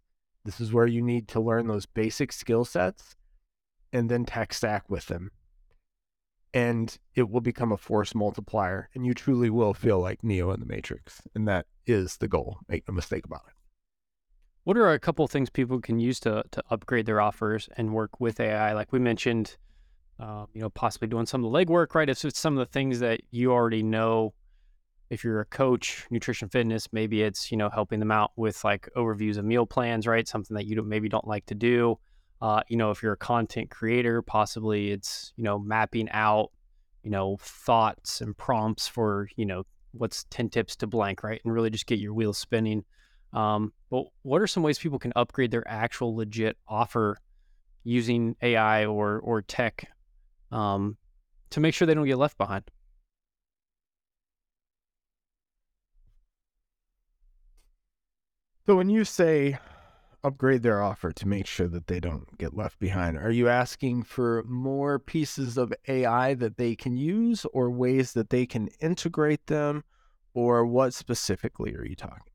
This 0.44 0.60
is 0.60 0.72
where 0.72 0.86
you 0.86 1.02
need 1.02 1.28
to 1.28 1.40
learn 1.40 1.66
those 1.66 1.86
basic 1.86 2.32
skill 2.32 2.64
sets 2.64 3.16
and 3.92 4.08
then 4.10 4.24
tech 4.24 4.54
stack 4.54 4.88
with 4.88 5.06
them. 5.06 5.30
And 6.52 6.96
it 7.14 7.30
will 7.30 7.40
become 7.40 7.70
a 7.70 7.76
force 7.76 8.14
multiplier, 8.14 8.88
and 8.94 9.06
you 9.06 9.14
truly 9.14 9.50
will 9.50 9.72
feel 9.72 10.00
like 10.00 10.24
Neo 10.24 10.50
in 10.50 10.58
the 10.58 10.66
Matrix. 10.66 11.22
And 11.34 11.46
that 11.46 11.66
is 11.86 12.16
the 12.16 12.26
goal. 12.26 12.58
Make 12.68 12.88
no 12.88 12.94
mistake 12.94 13.24
about 13.24 13.44
it. 13.46 13.54
What 14.64 14.76
are 14.76 14.92
a 14.92 14.98
couple 14.98 15.24
of 15.24 15.30
things 15.30 15.48
people 15.48 15.80
can 15.80 16.00
use 16.00 16.20
to 16.20 16.44
to 16.50 16.62
upgrade 16.70 17.06
their 17.06 17.20
offers 17.20 17.68
and 17.76 17.94
work 17.94 18.20
with 18.20 18.40
AI? 18.40 18.72
Like 18.72 18.92
we 18.92 18.98
mentioned, 18.98 19.56
uh, 20.20 20.46
you 20.52 20.60
know, 20.60 20.70
possibly 20.70 21.08
doing 21.08 21.26
some 21.26 21.44
of 21.44 21.50
the 21.50 21.58
legwork, 21.58 21.94
right? 21.94 22.08
If 22.08 22.24
it's 22.24 22.38
some 22.38 22.58
of 22.58 22.66
the 22.66 22.72
things 22.72 23.00
that 23.00 23.20
you 23.30 23.52
already 23.52 23.82
know, 23.82 24.34
if 25.08 25.24
you're 25.24 25.40
a 25.40 25.46
coach, 25.46 26.06
nutrition 26.10 26.48
fitness, 26.48 26.88
maybe 26.92 27.22
it's 27.22 27.50
you 27.50 27.56
know 27.56 27.70
helping 27.70 27.98
them 27.98 28.12
out 28.12 28.32
with 28.36 28.62
like 28.62 28.88
overviews 28.96 29.38
of 29.38 29.44
meal 29.44 29.66
plans, 29.66 30.06
right? 30.06 30.28
Something 30.28 30.54
that 30.56 30.66
you 30.66 30.76
don't, 30.76 30.88
maybe 30.88 31.08
don't 31.08 31.26
like 31.26 31.46
to 31.46 31.54
do. 31.54 31.98
Uh, 32.40 32.62
you 32.68 32.76
know, 32.76 32.90
if 32.90 33.02
you're 33.02 33.12
a 33.12 33.18
content 33.18 33.70
creator, 33.70 34.22
possibly 34.22 34.90
it's, 34.90 35.32
you 35.36 35.44
know, 35.44 35.58
mapping 35.58 36.08
out, 36.10 36.50
you 37.02 37.10
know, 37.10 37.36
thoughts 37.40 38.22
and 38.22 38.36
prompts 38.36 38.88
for, 38.88 39.28
you 39.36 39.44
know, 39.44 39.64
what's 39.92 40.24
10 40.30 40.48
tips 40.48 40.74
to 40.76 40.86
blank, 40.86 41.22
right? 41.22 41.40
And 41.44 41.52
really 41.52 41.68
just 41.68 41.86
get 41.86 41.98
your 41.98 42.14
wheels 42.14 42.38
spinning. 42.38 42.84
Um, 43.34 43.72
but 43.90 44.04
what 44.22 44.40
are 44.40 44.46
some 44.46 44.62
ways 44.62 44.78
people 44.78 44.98
can 44.98 45.12
upgrade 45.16 45.50
their 45.50 45.66
actual 45.68 46.16
legit 46.16 46.56
offer 46.66 47.18
using 47.84 48.36
AI 48.40 48.86
or, 48.86 49.20
or 49.20 49.42
tech 49.42 49.86
um, 50.50 50.96
to 51.50 51.60
make 51.60 51.74
sure 51.74 51.86
they 51.86 51.94
don't 51.94 52.06
get 52.06 52.18
left 52.18 52.38
behind? 52.38 52.64
So 58.66 58.76
when 58.76 58.88
you 58.88 59.04
say 59.04 59.58
upgrade 60.22 60.62
their 60.62 60.82
offer 60.82 61.12
to 61.12 61.28
make 61.28 61.46
sure 61.46 61.68
that 61.68 61.86
they 61.86 62.00
don't 62.00 62.36
get 62.38 62.56
left 62.56 62.78
behind? 62.78 63.16
Are 63.16 63.30
you 63.30 63.48
asking 63.48 64.02
for 64.04 64.44
more 64.46 64.98
pieces 64.98 65.56
of 65.56 65.72
AI 65.88 66.34
that 66.34 66.56
they 66.56 66.74
can 66.74 66.96
use 66.96 67.46
or 67.52 67.70
ways 67.70 68.12
that 68.12 68.30
they 68.30 68.46
can 68.46 68.68
integrate 68.80 69.46
them? 69.46 69.84
Or 70.32 70.64
what 70.64 70.94
specifically 70.94 71.74
are 71.74 71.84
you 71.84 71.96
talking? 71.96 72.32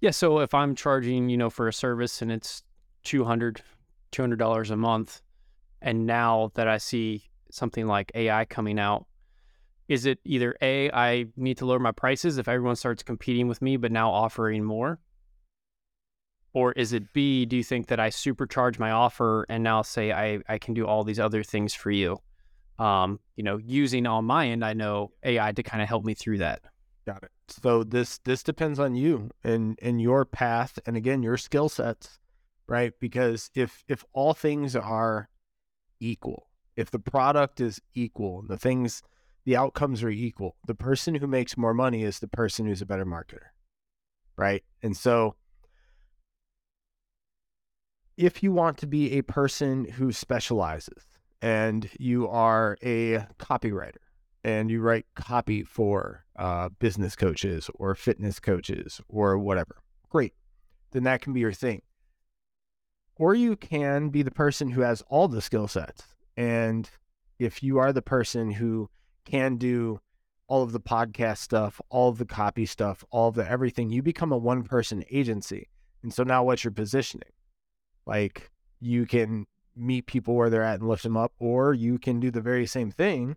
Yeah, 0.00 0.10
so 0.10 0.40
if 0.40 0.52
I'm 0.52 0.74
charging, 0.74 1.30
you 1.30 1.38
know, 1.38 1.48
for 1.48 1.66
a 1.66 1.72
service 1.72 2.20
and 2.20 2.30
it's 2.30 2.62
200 3.04 3.62
$200 4.12 4.70
a 4.70 4.76
month 4.76 5.20
and 5.80 6.06
now 6.06 6.50
that 6.54 6.68
I 6.68 6.78
see 6.78 7.24
something 7.50 7.86
like 7.86 8.12
AI 8.14 8.44
coming 8.44 8.78
out, 8.78 9.06
is 9.88 10.06
it 10.06 10.18
either 10.24 10.56
A, 10.60 10.90
I 10.90 11.26
need 11.36 11.58
to 11.58 11.66
lower 11.66 11.78
my 11.78 11.92
prices 11.92 12.38
if 12.38 12.48
everyone 12.48 12.76
starts 12.76 13.02
competing 13.02 13.46
with 13.46 13.62
me, 13.62 13.76
but 13.76 13.92
now 13.92 14.10
offering 14.10 14.64
more? 14.64 14.98
Or 16.52 16.72
is 16.72 16.92
it 16.92 17.12
B, 17.12 17.44
do 17.44 17.56
you 17.56 17.62
think 17.62 17.88
that 17.88 18.00
I 18.00 18.08
supercharge 18.08 18.78
my 18.78 18.90
offer 18.90 19.46
and 19.48 19.62
now 19.62 19.82
say 19.82 20.12
I, 20.12 20.40
I 20.48 20.58
can 20.58 20.74
do 20.74 20.86
all 20.86 21.04
these 21.04 21.20
other 21.20 21.42
things 21.42 21.74
for 21.74 21.90
you? 21.90 22.18
Um, 22.78 23.20
you 23.36 23.44
know, 23.44 23.58
using 23.58 24.06
on 24.06 24.24
my 24.24 24.48
end, 24.48 24.64
I 24.64 24.72
know 24.72 25.12
AI 25.22 25.52
to 25.52 25.62
kind 25.62 25.82
of 25.82 25.88
help 25.88 26.04
me 26.04 26.14
through 26.14 26.38
that. 26.38 26.62
Got 27.06 27.22
it. 27.22 27.30
So 27.48 27.84
this 27.84 28.18
this 28.24 28.42
depends 28.42 28.80
on 28.80 28.96
you 28.96 29.30
and 29.44 29.78
and 29.80 30.00
your 30.00 30.24
path 30.24 30.78
and 30.86 30.96
again 30.96 31.22
your 31.22 31.36
skill 31.36 31.68
sets, 31.68 32.18
right? 32.66 32.92
Because 33.00 33.50
if 33.54 33.84
if 33.86 34.04
all 34.12 34.34
things 34.34 34.74
are 34.74 35.28
equal, 36.00 36.48
if 36.76 36.90
the 36.90 36.98
product 36.98 37.60
is 37.60 37.80
equal, 37.94 38.40
and 38.40 38.48
the 38.48 38.58
things 38.58 39.02
the 39.44 39.56
outcomes 39.56 40.02
are 40.02 40.10
equal, 40.10 40.56
the 40.66 40.74
person 40.74 41.14
who 41.14 41.26
makes 41.26 41.56
more 41.56 41.74
money 41.74 42.02
is 42.02 42.18
the 42.18 42.28
person 42.28 42.66
who's 42.66 42.82
a 42.82 42.86
better 42.86 43.06
marketer. 43.06 43.50
Right? 44.36 44.64
And 44.82 44.96
so 44.96 45.36
if 48.16 48.42
you 48.42 48.52
want 48.52 48.78
to 48.78 48.86
be 48.86 49.12
a 49.12 49.22
person 49.22 49.84
who 49.84 50.12
specializes 50.12 51.06
and 51.42 51.88
you 51.98 52.28
are 52.28 52.78
a 52.82 53.26
copywriter 53.38 53.96
and 54.42 54.70
you 54.70 54.80
write 54.80 55.06
copy 55.14 55.62
for 55.62 56.24
uh, 56.36 56.68
business 56.78 57.14
coaches 57.14 57.70
or 57.74 57.94
fitness 57.94 58.40
coaches 58.40 59.00
or 59.08 59.38
whatever, 59.38 59.76
great. 60.08 60.34
Then 60.92 61.04
that 61.04 61.20
can 61.20 61.32
be 61.32 61.40
your 61.40 61.52
thing. 61.52 61.82
Or 63.18 63.34
you 63.34 63.56
can 63.56 64.10
be 64.10 64.22
the 64.22 64.30
person 64.30 64.70
who 64.70 64.82
has 64.82 65.02
all 65.08 65.28
the 65.28 65.40
skill 65.40 65.68
sets. 65.68 66.02
And 66.36 66.88
if 67.38 67.62
you 67.62 67.78
are 67.78 67.92
the 67.92 68.02
person 68.02 68.50
who 68.50 68.90
can 69.24 69.56
do 69.56 70.00
all 70.48 70.62
of 70.62 70.72
the 70.72 70.80
podcast 70.80 71.38
stuff, 71.38 71.80
all 71.88 72.08
of 72.10 72.18
the 72.18 72.24
copy 72.24 72.66
stuff, 72.66 73.04
all 73.10 73.28
of 73.28 73.34
the 73.34 73.48
everything, 73.48 73.90
you 73.90 74.02
become 74.02 74.32
a 74.32 74.38
one 74.38 74.62
person 74.62 75.04
agency. 75.10 75.68
And 76.02 76.12
so 76.12 76.22
now 76.22 76.44
what's 76.44 76.62
your 76.62 76.72
positioning? 76.72 77.32
Like 78.06 78.50
you 78.80 79.06
can 79.06 79.46
meet 79.74 80.06
people 80.06 80.34
where 80.34 80.50
they're 80.50 80.62
at 80.62 80.80
and 80.80 80.88
lift 80.88 81.02
them 81.02 81.16
up, 81.16 81.32
or 81.38 81.74
you 81.74 81.98
can 81.98 82.20
do 82.20 82.30
the 82.30 82.40
very 82.40 82.66
same 82.66 82.90
thing 82.90 83.36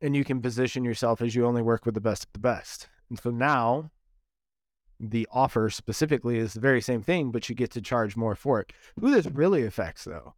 and 0.00 0.14
you 0.14 0.24
can 0.24 0.42
position 0.42 0.84
yourself 0.84 1.22
as 1.22 1.34
you 1.34 1.46
only 1.46 1.62
work 1.62 1.86
with 1.86 1.94
the 1.94 2.00
best 2.00 2.24
of 2.24 2.32
the 2.32 2.38
best. 2.38 2.88
And 3.08 3.18
so 3.18 3.30
now 3.30 3.90
the 5.00 5.26
offer 5.32 5.70
specifically 5.70 6.38
is 6.38 6.54
the 6.54 6.60
very 6.60 6.80
same 6.80 7.02
thing, 7.02 7.30
but 7.30 7.48
you 7.48 7.54
get 7.54 7.70
to 7.72 7.82
charge 7.82 8.16
more 8.16 8.34
for 8.34 8.60
it. 8.60 8.72
Who 8.98 9.10
this 9.10 9.26
really 9.26 9.64
affects 9.64 10.04
though, 10.04 10.34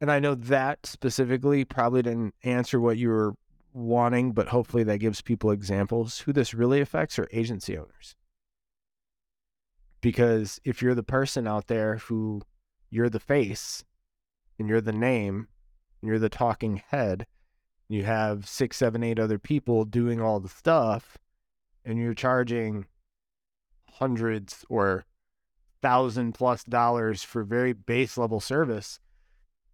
and 0.00 0.10
I 0.10 0.18
know 0.18 0.34
that 0.34 0.86
specifically 0.86 1.64
probably 1.64 2.02
didn't 2.02 2.34
answer 2.42 2.80
what 2.80 2.98
you 2.98 3.08
were 3.08 3.34
wanting, 3.72 4.32
but 4.32 4.48
hopefully 4.48 4.84
that 4.84 4.98
gives 4.98 5.20
people 5.20 5.50
examples. 5.50 6.20
Who 6.20 6.32
this 6.32 6.54
really 6.54 6.80
affects 6.80 7.18
are 7.18 7.28
agency 7.32 7.76
owners. 7.76 8.14
Because 10.00 10.60
if 10.64 10.82
you're 10.82 10.94
the 10.94 11.02
person 11.02 11.46
out 11.46 11.68
there 11.68 11.96
who 11.96 12.42
you're 12.90 13.08
the 13.08 13.20
face 13.20 13.84
and 14.58 14.68
you're 14.68 14.80
the 14.80 14.92
name 14.92 15.48
and 16.00 16.08
you're 16.08 16.18
the 16.18 16.28
talking 16.28 16.82
head, 16.88 17.26
you 17.88 18.04
have 18.04 18.46
six, 18.46 18.76
seven, 18.76 19.02
eight 19.02 19.18
other 19.18 19.38
people 19.38 19.84
doing 19.84 20.20
all 20.20 20.40
the 20.40 20.48
stuff, 20.48 21.18
and 21.84 21.98
you're 21.98 22.14
charging 22.14 22.86
hundreds 23.94 24.64
or 24.68 25.04
thousand 25.82 26.32
plus 26.32 26.64
dollars 26.64 27.22
for 27.22 27.44
very 27.44 27.72
base 27.72 28.16
level 28.16 28.40
service, 28.40 29.00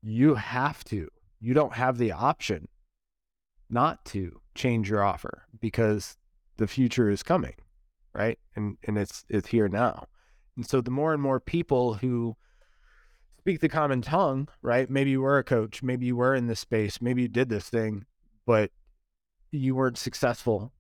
you 0.02 0.34
have 0.34 0.82
to. 0.84 1.08
You 1.40 1.54
don't 1.54 1.74
have 1.74 1.98
the 1.98 2.12
option 2.12 2.68
not 3.70 4.04
to 4.06 4.40
change 4.54 4.90
your 4.90 5.02
offer 5.02 5.44
because 5.60 6.16
the 6.56 6.66
future 6.66 7.08
is 7.08 7.22
coming, 7.22 7.54
right? 8.12 8.38
And 8.56 8.76
and 8.86 8.98
it's 8.98 9.24
it's 9.28 9.48
here 9.48 9.68
now. 9.68 10.06
And 10.56 10.66
so 10.66 10.80
the 10.80 10.90
more 10.90 11.12
and 11.12 11.22
more 11.22 11.40
people 11.40 11.94
who 11.94 12.36
speak 13.38 13.60
the 13.60 13.68
common 13.68 14.02
tongue, 14.02 14.48
right? 14.60 14.90
Maybe 14.90 15.10
you 15.10 15.22
were 15.22 15.38
a 15.38 15.44
coach, 15.44 15.82
maybe 15.82 16.06
you 16.06 16.16
were 16.16 16.34
in 16.34 16.46
this 16.46 16.60
space, 16.60 17.00
maybe 17.00 17.22
you 17.22 17.28
did 17.28 17.48
this 17.48 17.70
thing, 17.70 18.04
but 18.46 18.70
you 19.50 19.74
weren't 19.74 19.96
successful 19.96 20.72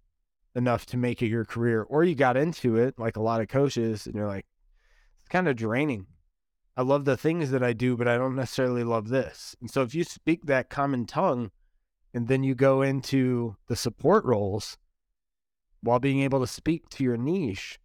enough 0.54 0.86
to 0.86 0.96
make 0.96 1.22
it 1.22 1.28
your 1.28 1.44
career, 1.44 1.82
or 1.82 2.04
you 2.04 2.14
got 2.14 2.36
into 2.36 2.76
it 2.76 2.98
like 2.98 3.16
a 3.16 3.22
lot 3.22 3.40
of 3.40 3.48
coaches, 3.48 4.06
and 4.06 4.14
you're 4.14 4.26
like, 4.26 4.46
it's 5.20 5.28
kind 5.28 5.48
of 5.48 5.56
draining. 5.56 6.06
I 6.76 6.82
love 6.82 7.04
the 7.04 7.16
things 7.16 7.50
that 7.50 7.62
I 7.62 7.72
do, 7.72 7.96
but 7.96 8.08
I 8.08 8.16
don't 8.16 8.36
necessarily 8.36 8.84
love 8.84 9.08
this. 9.08 9.54
And 9.60 9.70
so 9.70 9.82
if 9.82 9.94
you 9.94 10.04
speak 10.04 10.46
that 10.46 10.70
common 10.70 11.04
tongue 11.04 11.50
and 12.14 12.26
then 12.26 12.42
you 12.42 12.54
go 12.54 12.82
into 12.82 13.56
the 13.66 13.76
support 13.76 14.24
roles 14.24 14.78
while 15.82 15.98
being 15.98 16.22
able 16.22 16.40
to 16.40 16.46
speak 16.46 16.88
to 16.90 17.04
your 17.04 17.16
niche, 17.16 17.78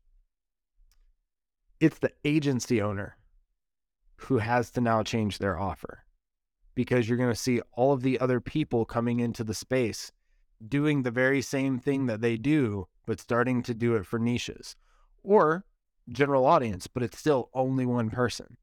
it's 1.80 1.99
the 1.99 2.12
agency 2.23 2.82
owner 2.82 3.17
who 4.17 4.38
has 4.38 4.71
to 4.71 4.82
now 4.82 5.04
change 5.04 5.39
their 5.39 5.60
offer 5.60 6.06
because 6.73 7.08
you're 7.08 7.17
going 7.17 7.34
to 7.34 7.36
see 7.36 7.62
all 7.73 7.91
of 7.91 8.01
the 8.01 8.19
other 8.19 8.39
people 8.39 8.86
coming 8.86 9.19
into 9.19 9.43
the 9.43 9.54
space 9.54 10.12
doing 10.67 11.03
the 11.03 11.11
very 11.11 11.41
same 11.41 11.79
thing 11.79 12.05
that 12.07 12.21
they 12.21 12.37
do, 12.37 12.87
but 13.05 13.19
starting 13.19 13.63
to 13.63 13.73
do 13.73 13.95
it 13.95 14.05
for 14.05 14.19
niches 14.19 14.75
or 15.23 15.65
general 16.09 16.45
audience, 16.45 16.87
but 16.87 17.03
it's 17.03 17.17
still 17.17 17.49
only 17.53 17.85
one 17.85 18.09
person. 18.09 18.57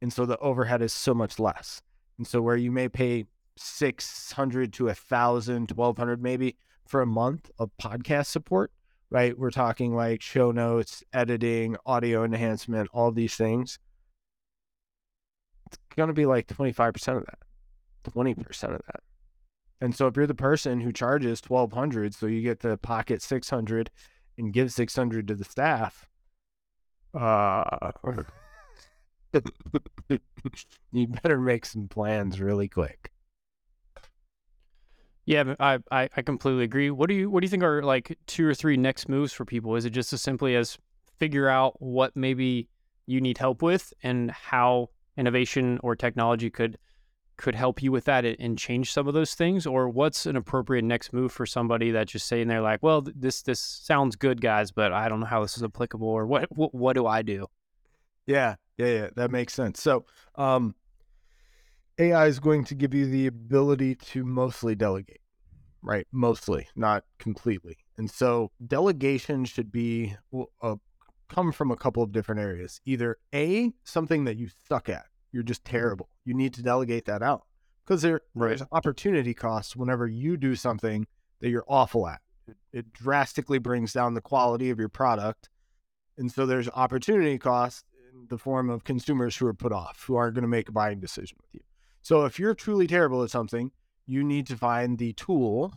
And 0.00 0.12
so 0.12 0.26
the 0.26 0.38
overhead 0.38 0.82
is 0.82 0.92
so 0.92 1.14
much 1.14 1.38
less. 1.38 1.82
And 2.18 2.26
so 2.26 2.40
where 2.40 2.56
you 2.56 2.70
may 2.70 2.88
pay 2.88 3.26
600 3.56 4.72
to 4.74 4.88
a 4.88 4.94
thousand, 4.94 5.70
1200 5.70 6.22
maybe 6.22 6.56
for 6.86 7.00
a 7.00 7.06
month 7.06 7.50
of 7.58 7.70
podcast 7.80 8.26
support, 8.26 8.72
right? 9.10 9.38
We're 9.38 9.50
talking 9.50 9.94
like 9.94 10.22
show 10.22 10.52
notes, 10.52 11.02
editing, 11.12 11.76
audio 11.84 12.24
enhancement, 12.24 12.88
all 12.92 13.10
these 13.12 13.34
things. 13.34 13.78
It's 15.66 15.78
going 15.96 16.08
to 16.08 16.14
be 16.14 16.26
like 16.26 16.46
25% 16.46 17.16
of 17.16 17.26
that, 17.26 17.38
20% 18.10 18.64
of 18.64 18.82
that. 18.86 19.00
And 19.80 19.94
so 19.94 20.06
if 20.06 20.16
you're 20.16 20.26
the 20.26 20.34
person 20.34 20.80
who 20.80 20.92
charges 20.92 21.40
1200 21.46 22.14
so 22.14 22.26
you 22.26 22.42
get 22.42 22.60
to 22.60 22.76
pocket 22.78 23.22
600 23.22 23.90
and 24.38 24.52
give 24.52 24.72
600 24.72 25.28
to 25.28 25.34
the 25.34 25.44
staff, 25.44 26.08
uh, 27.14 27.92
you 30.92 31.06
better 31.08 31.38
make 31.38 31.66
some 31.66 31.88
plans 31.88 32.40
really 32.40 32.68
quick. 32.68 33.10
Yeah, 35.26 35.54
I, 35.58 35.78
I, 35.90 36.08
I 36.16 36.22
completely 36.22 36.64
agree. 36.64 36.90
What 36.90 37.08
do 37.08 37.14
you 37.14 37.28
what 37.28 37.40
do 37.40 37.46
you 37.46 37.50
think 37.50 37.64
are 37.64 37.82
like 37.82 38.16
two 38.26 38.46
or 38.46 38.54
three 38.54 38.76
next 38.76 39.08
moves 39.08 39.32
for 39.32 39.44
people? 39.44 39.74
Is 39.74 39.84
it 39.84 39.90
just 39.90 40.12
as 40.12 40.22
simply 40.22 40.54
as 40.54 40.78
figure 41.18 41.48
out 41.48 41.80
what 41.82 42.14
maybe 42.14 42.68
you 43.06 43.20
need 43.20 43.38
help 43.38 43.60
with 43.60 43.92
and 44.02 44.30
how 44.30 44.90
innovation 45.16 45.80
or 45.82 45.96
technology 45.96 46.48
could 46.48 46.78
could 47.36 47.54
help 47.54 47.82
you 47.82 47.92
with 47.92 48.04
that 48.04 48.24
and 48.24 48.58
change 48.58 48.92
some 48.92 49.06
of 49.06 49.14
those 49.14 49.34
things? 49.34 49.66
Or 49.66 49.88
what's 49.88 50.26
an 50.26 50.36
appropriate 50.36 50.84
next 50.84 51.12
move 51.12 51.32
for 51.32 51.46
somebody 51.46 51.90
that's 51.90 52.12
just 52.12 52.26
saying 52.26 52.48
they're 52.48 52.60
like 52.60 52.82
well 52.82 53.02
this 53.02 53.42
this 53.42 53.60
sounds 53.60 54.16
good 54.16 54.40
guys 54.40 54.70
but 54.70 54.92
i 54.92 55.08
don't 55.08 55.20
know 55.20 55.26
how 55.26 55.42
this 55.42 55.56
is 55.56 55.62
applicable 55.62 56.08
or 56.08 56.26
what 56.26 56.48
what, 56.56 56.74
what 56.74 56.92
do 56.94 57.06
i 57.06 57.22
do? 57.22 57.46
Yeah 58.26 58.56
yeah 58.76 58.86
yeah 58.86 59.08
that 59.16 59.30
makes 59.30 59.54
sense. 59.54 59.80
So 59.82 60.04
um 60.36 60.74
ai 61.98 62.26
is 62.26 62.38
going 62.38 62.64
to 62.64 62.74
give 62.74 62.94
you 62.94 63.06
the 63.06 63.26
ability 63.26 63.94
to 63.94 64.24
mostly 64.24 64.74
delegate 64.74 65.20
right? 65.86 66.06
Mostly 66.12 66.66
not 66.76 67.04
completely. 67.18 67.78
And 67.96 68.10
so 68.10 68.50
delegation 68.66 69.44
should 69.44 69.70
be 69.70 70.16
a, 70.60 70.76
come 71.28 71.52
from 71.52 71.70
a 71.70 71.76
couple 71.76 72.02
of 72.02 72.12
different 72.12 72.40
areas. 72.40 72.80
Either 72.84 73.18
a 73.34 73.72
something 73.84 74.24
that 74.24 74.36
you 74.36 74.48
suck 74.68 74.88
at 74.88 75.06
you're 75.36 75.42
just 75.42 75.64
mm-hmm. 75.64 75.76
terrible. 75.76 76.08
You 76.24 76.32
need 76.32 76.54
to 76.54 76.62
delegate 76.62 77.04
that 77.04 77.22
out 77.22 77.42
because 77.84 78.00
there, 78.00 78.22
right. 78.34 78.48
there's 78.48 78.62
opportunity 78.72 79.34
costs 79.34 79.76
whenever 79.76 80.08
you 80.08 80.38
do 80.38 80.56
something 80.56 81.06
that 81.40 81.50
you're 81.50 81.66
awful 81.68 82.08
at. 82.08 82.22
It, 82.48 82.56
it 82.72 82.92
drastically 82.94 83.58
brings 83.58 83.92
down 83.92 84.14
the 84.14 84.22
quality 84.22 84.70
of 84.70 84.78
your 84.78 84.88
product. 84.88 85.50
And 86.16 86.32
so 86.32 86.46
there's 86.46 86.70
opportunity 86.70 87.36
costs 87.36 87.84
in 88.10 88.28
the 88.28 88.38
form 88.38 88.70
of 88.70 88.84
consumers 88.84 89.36
who 89.36 89.46
are 89.46 89.54
put 89.54 89.72
off, 89.72 90.04
who 90.06 90.16
aren't 90.16 90.34
going 90.34 90.42
to 90.42 90.48
make 90.48 90.70
a 90.70 90.72
buying 90.72 91.00
decision 91.00 91.36
with 91.42 91.52
you. 91.52 91.60
So 92.00 92.24
if 92.24 92.38
you're 92.38 92.54
truly 92.54 92.86
terrible 92.86 93.22
at 93.22 93.30
something, 93.30 93.72
you 94.06 94.24
need 94.24 94.46
to 94.46 94.56
find 94.56 94.96
the 94.96 95.12
tool 95.12 95.74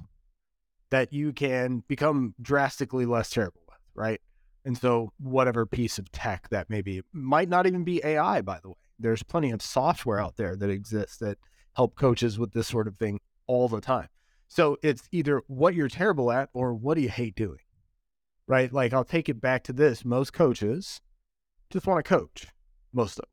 that 0.90 1.12
you 1.12 1.34
can 1.34 1.84
become 1.90 2.34
drastically 2.42 3.06
less 3.06 3.30
terrible 3.30 3.62
with, 3.68 3.80
right? 3.94 4.22
And 4.64 4.78
so 4.78 5.12
whatever 5.20 5.66
piece 5.66 5.98
of 5.98 6.12
tech 6.14 6.48
that 6.50 6.70
may 6.70 6.82
be, 6.82 7.02
might 7.12 7.50
not 7.50 7.68
even 7.68 7.84
be 7.84 8.00
AI, 8.06 8.42
by 8.42 8.60
the 8.62 8.70
way 8.70 8.76
there's 9.00 9.24
plenty 9.24 9.52
of 9.52 9.62
software 9.62 10.20
out 10.20 10.38
there 10.38 10.56
that 10.56 10.70
exists 10.70 11.18
that 11.18 11.38
help 11.76 11.96
coaches 11.96 12.38
with 12.38 12.52
this 12.54 12.68
sort 12.68 12.88
of 12.88 12.98
thing 12.98 13.20
all 13.48 13.68
the 13.68 13.82
time. 13.82 14.10
So 14.48 14.78
it's 14.82 15.08
either 15.12 15.42
what 15.48 15.76
you're 15.76 15.88
terrible 15.88 16.32
at 16.32 16.50
or 16.54 16.74
what 16.74 16.96
do 16.96 17.02
you 17.02 17.10
hate 17.10 17.36
doing? 17.36 17.60
Right? 18.48 18.74
Like 18.74 18.94
I'll 18.94 19.04
take 19.04 19.30
it 19.30 19.40
back 19.40 19.64
to 19.66 19.74
this. 19.74 20.04
Most 20.04 20.34
coaches 20.34 21.02
just 21.70 21.86
want 21.86 22.04
to 22.04 22.10
coach, 22.10 22.48
most 22.92 23.20
of 23.20 23.26
them. 23.26 23.30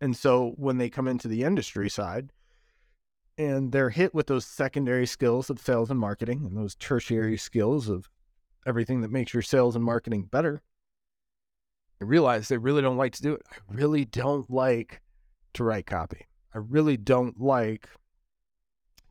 And 0.00 0.16
so 0.16 0.54
when 0.56 0.78
they 0.78 0.90
come 0.90 1.06
into 1.06 1.28
the 1.28 1.44
industry 1.44 1.88
side 1.88 2.32
and 3.38 3.70
they're 3.70 3.90
hit 3.90 4.12
with 4.12 4.26
those 4.26 4.44
secondary 4.44 5.06
skills 5.06 5.48
of 5.48 5.60
sales 5.60 5.90
and 5.90 6.00
marketing 6.00 6.44
and 6.44 6.56
those 6.56 6.74
tertiary 6.74 7.38
skills 7.38 7.88
of 7.88 8.10
everything 8.66 9.00
that 9.02 9.12
makes 9.12 9.32
your 9.32 9.44
sales 9.44 9.76
and 9.76 9.84
marketing 9.84 10.24
better, 10.24 10.60
I 12.02 12.04
realize 12.04 12.48
they 12.48 12.58
really 12.58 12.82
don't 12.82 12.96
like 12.96 13.12
to 13.12 13.22
do 13.22 13.34
it. 13.34 13.42
I 13.48 13.74
really 13.74 14.04
don't 14.04 14.50
like 14.50 15.00
to 15.54 15.62
write 15.62 15.86
copy. 15.86 16.26
I 16.52 16.58
really 16.58 16.96
don't 16.96 17.40
like 17.40 17.88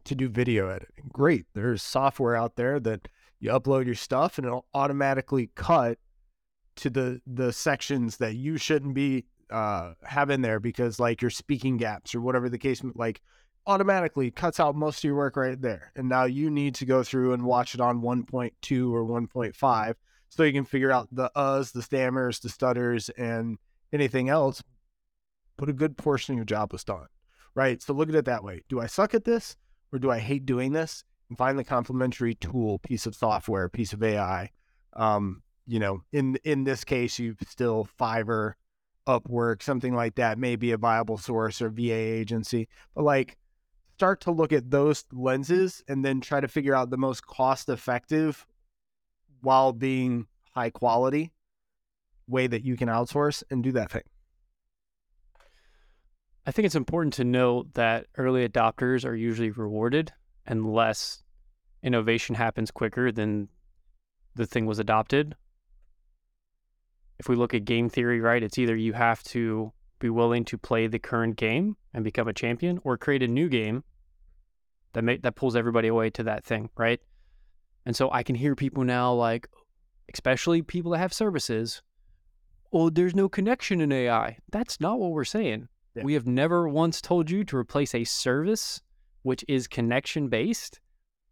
to 0.04 0.14
do 0.14 0.28
video 0.28 0.68
editing. 0.68 1.10
Great. 1.14 1.46
There's 1.54 1.82
software 1.82 2.36
out 2.36 2.58
there 2.58 2.82
that 2.82 3.08
you 3.40 3.50
upload 3.52 3.86
your 3.86 3.96
stuff 3.96 4.38
and 4.38 4.46
it'll 4.46 4.66
automatically 4.74 5.52
cut 5.56 6.00
to 6.76 6.90
the 6.90 7.22
the 7.26 7.54
sections 7.54 8.18
that 8.18 8.36
you 8.36 8.58
shouldn't 8.58 8.94
be 8.94 9.24
uh 9.50 9.94
having 10.04 10.42
there 10.42 10.60
because 10.60 11.00
like 11.00 11.22
your 11.22 11.32
speaking 11.32 11.78
gaps 11.78 12.14
or 12.14 12.20
whatever 12.20 12.50
the 12.50 12.58
case 12.58 12.82
like 12.96 13.22
automatically 13.68 14.32
cuts 14.32 14.60
out 14.60 14.76
most 14.76 14.98
of 14.98 15.04
your 15.06 15.16
work 15.16 15.38
right 15.38 15.62
there. 15.62 15.94
And 15.96 16.10
now 16.10 16.26
you 16.26 16.50
need 16.50 16.76
to 16.76 16.86
go 16.86 17.04
through 17.04 17.32
and 17.32 17.44
watch 17.44 17.74
it 17.74 17.80
on 17.80 18.02
1.2 18.02 18.92
or 18.92 19.06
1.5 19.06 19.96
so 20.32 20.44
you 20.44 20.54
can 20.54 20.64
figure 20.64 20.92
out 20.92 21.10
the 21.12 21.30
uhs, 21.36 21.74
the 21.74 21.82
stammers, 21.82 22.40
the 22.40 22.48
stutters, 22.48 23.10
and 23.10 23.58
anything 23.92 24.30
else. 24.30 24.64
But 25.58 25.68
a 25.68 25.74
good 25.74 25.98
portion 25.98 26.34
of 26.34 26.38
your 26.38 26.46
job 26.46 26.72
was 26.72 26.86
done, 26.86 27.08
right? 27.54 27.82
So 27.82 27.94
look 27.94 28.08
at 28.08 28.16
it 28.16 28.26
that 28.26 28.44
way. 28.44 28.62
Do 28.70 28.80
I 28.80 28.88
suck 28.88 29.14
at 29.14 29.26
this 29.26 29.58
or 29.92 30.00
do 30.00 30.10
I 30.10 30.20
hate 30.20 30.46
doing 30.46 30.72
this? 30.72 31.04
And 31.28 31.38
find 31.38 31.60
the 31.60 31.66
complementary 31.66 32.36
tool, 32.36 32.80
piece 32.80 33.06
of 33.06 33.14
software, 33.14 33.68
piece 33.70 33.94
of 33.94 34.02
AI. 34.02 34.50
Um, 34.94 35.44
you 35.68 35.80
know, 35.80 36.02
in 36.14 36.38
in 36.44 36.64
this 36.64 36.84
case, 36.84 37.20
you 37.20 37.36
still 37.48 37.88
Fiverr, 38.00 38.54
Upwork, 39.08 39.62
something 39.62 39.94
like 39.94 40.16
that 40.16 40.38
may 40.38 40.56
be 40.56 40.72
a 40.72 40.78
viable 40.78 41.18
source 41.18 41.62
or 41.62 41.70
VA 41.70 41.94
agency. 41.94 42.68
But 42.96 43.04
like, 43.04 43.38
start 43.98 44.22
to 44.22 44.32
look 44.32 44.54
at 44.54 44.72
those 44.72 45.06
lenses 45.12 45.84
and 45.88 46.04
then 46.04 46.22
try 46.22 46.40
to 46.40 46.48
figure 46.48 46.76
out 46.76 46.90
the 46.90 46.98
most 46.98 47.26
cost 47.26 47.70
effective 47.70 48.46
while 49.42 49.74
being 49.74 50.28
high 50.54 50.70
quality 50.70 51.32
way 52.28 52.48
that 52.48 52.64
you 52.64 52.78
can 52.78 52.88
outsource 52.88 53.44
and 53.50 53.64
do 53.64 53.72
that 53.74 53.92
thing. 53.92 54.04
I 56.46 56.52
think 56.52 56.66
it's 56.66 56.76
important 56.76 57.14
to 57.16 57.24
note 57.24 57.74
that 57.76 58.08
early 58.18 58.48
adopters 58.48 59.06
are 59.06 59.16
usually 59.16 59.52
rewarded 59.52 60.12
unless 60.48 61.24
innovation 61.84 62.36
happens 62.36 62.72
quicker 62.72 63.12
than 63.12 63.50
the 64.36 64.46
thing 64.46 64.66
was 64.66 64.80
adopted. 64.80 65.36
If 67.20 67.30
we 67.30 67.36
look 67.36 67.54
at 67.54 67.66
game 67.66 67.90
theory, 67.90 68.20
right, 68.20 68.42
it's 68.42 68.58
either 68.58 68.76
you 68.76 68.94
have 68.94 69.22
to 69.26 69.72
be 70.00 70.10
willing 70.10 70.44
to 70.46 70.58
play 70.58 70.88
the 70.88 70.98
current 70.98 71.36
game 71.36 71.78
and 71.94 72.04
become 72.04 72.28
a 72.28 72.34
champion 72.34 72.80
or 72.84 72.98
create 72.98 73.22
a 73.22 73.28
new 73.28 73.48
game 73.48 73.84
that 74.94 75.04
may, 75.04 75.18
that 75.18 75.36
pulls 75.36 75.56
everybody 75.56 75.88
away 75.88 76.10
to 76.10 76.24
that 76.24 76.44
thing, 76.44 76.70
right? 76.76 77.00
And 77.86 77.96
so 77.96 78.12
I 78.12 78.24
can 78.24 78.36
hear 78.36 78.56
people 78.56 78.84
now, 78.84 79.14
like, 79.14 79.48
especially 80.14 80.62
people 80.62 80.92
that 80.92 81.00
have 81.00 81.14
services, 81.14 81.82
oh, 82.72 82.90
there's 82.90 83.16
no 83.16 83.28
connection 83.28 83.82
in 83.82 83.92
AI. 83.92 84.38
That's 84.52 84.80
not 84.80 85.00
what 85.00 85.12
we're 85.12 85.24
saying. 85.24 85.68
Yeah. 85.96 86.04
We 86.04 86.14
have 86.14 86.28
never 86.28 86.70
once 86.70 87.02
told 87.02 87.30
you 87.30 87.44
to 87.46 87.58
replace 87.58 87.94
a 87.96 88.04
service, 88.04 88.82
which 89.24 89.44
is 89.48 89.68
connection 89.68 90.30
based, 90.30 90.80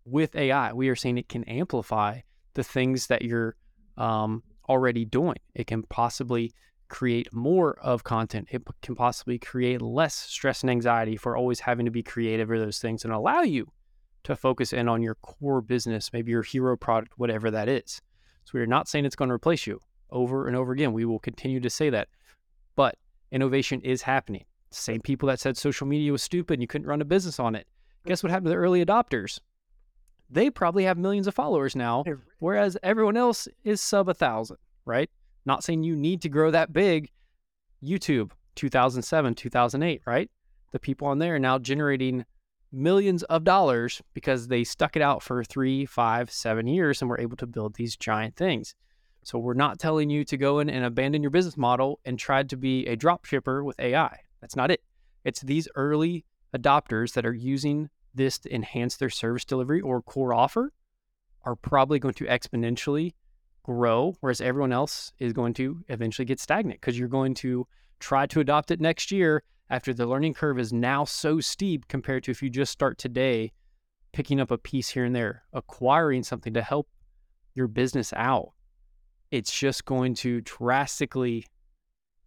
with 0.06 0.36
AI. 0.36 0.74
We 0.74 0.90
are 0.90 0.96
saying 0.96 1.18
it 1.18 1.30
can 1.30 1.44
amplify 1.46 2.22
the 2.56 2.64
things 2.64 3.08
that 3.08 3.22
you're 3.22 3.56
um, 3.98 4.44
already 4.68 5.06
doing. 5.06 5.38
It 5.54 5.68
can 5.68 5.84
possibly 5.84 6.52
create 6.90 7.32
more 7.32 7.80
of 7.80 8.04
content. 8.04 8.48
It 8.52 8.64
can 8.82 8.96
possibly 8.96 9.38
create 9.38 9.82
less 9.82 10.16
stress 10.16 10.62
and 10.62 10.70
anxiety 10.70 11.16
for 11.16 11.38
always 11.38 11.60
having 11.60 11.86
to 11.86 11.92
be 11.92 12.04
creative 12.04 12.50
or 12.50 12.58
those 12.58 12.80
things 12.80 13.04
and 13.04 13.14
allow 13.14 13.42
you 13.42 13.72
to 14.24 14.36
focus 14.36 14.74
in 14.74 14.88
on 14.88 15.02
your 15.02 15.16
core 15.16 15.62
business, 15.62 16.12
maybe 16.14 16.32
your 16.32 16.44
hero 16.44 16.76
product, 16.76 17.14
whatever 17.18 17.50
that 17.52 17.70
is. 17.70 18.02
So 18.46 18.52
we 18.54 18.62
are 18.62 18.68
not 18.68 18.88
saying 18.88 19.06
it's 19.06 19.16
going 19.16 19.30
to 19.30 19.36
replace 19.36 19.68
you 19.68 19.80
over 20.10 20.48
and 20.48 20.56
over 20.56 20.72
again. 20.72 20.94
We 20.94 21.06
will 21.06 21.20
continue 21.20 21.60
to 21.60 21.70
say 21.70 21.90
that. 21.90 22.10
But 22.76 22.96
innovation 23.32 23.82
is 23.82 24.02
happening. 24.02 24.46
Same 24.72 25.02
people 25.02 25.28
that 25.28 25.40
said 25.40 25.58
social 25.58 25.88
media 25.88 26.12
was 26.12 26.24
stupid 26.24 26.56
and 26.56 26.62
you 26.62 26.68
couldn't 26.68 26.88
run 26.88 27.02
a 27.02 27.06
business 27.06 27.40
on 27.40 27.56
it. 27.56 27.68
Guess 28.06 28.24
what 28.24 28.32
happened 28.32 28.46
to 28.46 28.52
the 28.52 28.56
early 28.56 28.84
adopters? 28.86 29.40
They 30.30 30.50
probably 30.50 30.84
have 30.84 30.98
millions 30.98 31.28
of 31.28 31.34
followers 31.34 31.76
now, 31.76 32.04
whereas 32.40 32.78
everyone 32.84 33.18
else 33.18 33.48
is 33.64 33.82
sub 33.82 34.10
a 34.10 34.14
thousand, 34.14 34.58
right? 34.86 35.10
Not 35.46 35.64
saying 35.64 35.84
you 35.84 35.96
need 35.96 36.22
to 36.22 36.30
grow 36.30 36.52
that 36.52 36.72
big. 36.72 37.10
YouTube, 37.84 38.32
2007, 38.56 39.36
2008, 39.36 40.02
right? 40.06 40.30
The 40.72 40.80
people 40.80 41.08
on 41.08 41.18
there 41.18 41.36
are 41.36 41.40
now 41.40 41.58
generating 41.58 42.26
millions 42.72 43.24
of 43.24 43.44
dollars 43.44 44.02
because 44.14 44.48
they 44.48 44.64
stuck 44.64 44.96
it 44.96 45.02
out 45.02 45.24
for 45.24 45.44
three, 45.44 45.86
five, 45.86 46.32
seven 46.32 46.68
years 46.68 47.02
and 47.02 47.10
were 47.10 47.20
able 47.20 47.38
to 47.38 47.48
build 47.48 47.76
these 47.76 47.96
giant 47.96 48.36
things. 48.36 48.76
So 49.24 49.38
we're 49.38 49.54
not 49.54 49.80
telling 49.80 50.10
you 50.10 50.24
to 50.26 50.38
go 50.38 50.60
in 50.60 50.70
and 50.70 50.86
abandon 50.86 51.22
your 51.22 51.32
business 51.32 51.58
model 51.58 52.00
and 52.06 52.18
try 52.18 52.44
to 52.44 52.58
be 52.58 52.86
a 52.88 52.96
drop 52.96 53.26
shipper 53.26 53.64
with 53.64 53.80
AI. 53.80 54.18
That's 54.42 54.56
not 54.56 54.72
it. 54.72 54.82
It's 55.26 55.42
these 55.42 55.68
early 55.76 56.26
adopters 56.56 57.14
that 57.14 57.26
are 57.26 57.34
using 57.34 57.90
this 58.16 58.40
to 58.40 58.54
enhance 58.54 58.98
their 58.98 59.10
service 59.10 59.46
delivery 59.46 59.82
or 59.82 60.02
core 60.02 60.34
offer 60.34 60.72
are 61.44 61.56
probably 61.56 62.00
going 62.00 62.14
to 62.16 62.26
exponentially 62.26 63.14
grow, 63.64 64.16
whereas 64.22 64.42
everyone 64.42 64.72
else 64.72 65.14
is 65.20 65.34
going 65.34 65.54
to 65.54 65.84
eventually 65.90 66.26
get 66.26 66.40
stagnant 66.40 66.80
because 66.80 66.98
you're 66.98 67.08
going 67.08 67.34
to 67.36 67.68
try 68.00 68.26
to 68.26 68.40
adopt 68.40 68.72
it 68.72 68.80
next 68.80 69.12
year 69.12 69.44
after 69.70 69.94
the 69.94 70.08
learning 70.08 70.34
curve 70.34 70.60
is 70.60 70.74
now 70.74 71.06
so 71.06 71.40
steep 71.40 71.88
compared 71.88 72.24
to 72.24 72.32
if 72.32 72.42
you 72.42 72.50
just 72.50 72.72
start 72.72 72.98
today 72.98 73.52
picking 74.12 74.40
up 74.40 74.52
a 74.52 74.58
piece 74.58 74.90
here 74.90 75.06
and 75.06 75.16
there, 75.16 75.44
acquiring 75.54 76.24
something 76.24 76.54
to 76.54 76.62
help 76.62 76.88
your 77.54 77.68
business 77.68 78.12
out, 78.14 78.50
it's 79.32 79.58
just 79.58 79.86
going 79.86 80.16
to 80.16 80.42
drastically 80.42 81.46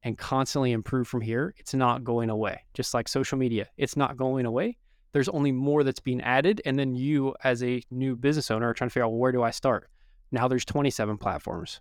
and 0.04 0.18
constantly 0.18 0.72
improve 0.72 1.06
from 1.06 1.20
here, 1.20 1.54
it's 1.58 1.74
not 1.74 2.04
going 2.04 2.30
away. 2.30 2.64
Just 2.74 2.94
like 2.94 3.08
social 3.08 3.38
media, 3.38 3.68
it's 3.76 3.96
not 3.96 4.16
going 4.16 4.46
away. 4.46 4.76
There's 5.12 5.28
only 5.28 5.52
more 5.52 5.84
that's 5.84 6.00
being 6.00 6.20
added. 6.20 6.60
And 6.64 6.78
then 6.78 6.94
you, 6.94 7.34
as 7.44 7.62
a 7.62 7.82
new 7.90 8.16
business 8.16 8.50
owner, 8.50 8.68
are 8.68 8.74
trying 8.74 8.88
to 8.88 8.92
figure 8.92 9.04
out 9.04 9.12
where 9.12 9.32
do 9.32 9.42
I 9.42 9.50
start? 9.50 9.90
Now 10.30 10.48
there's 10.48 10.64
27 10.64 11.18
platforms. 11.18 11.80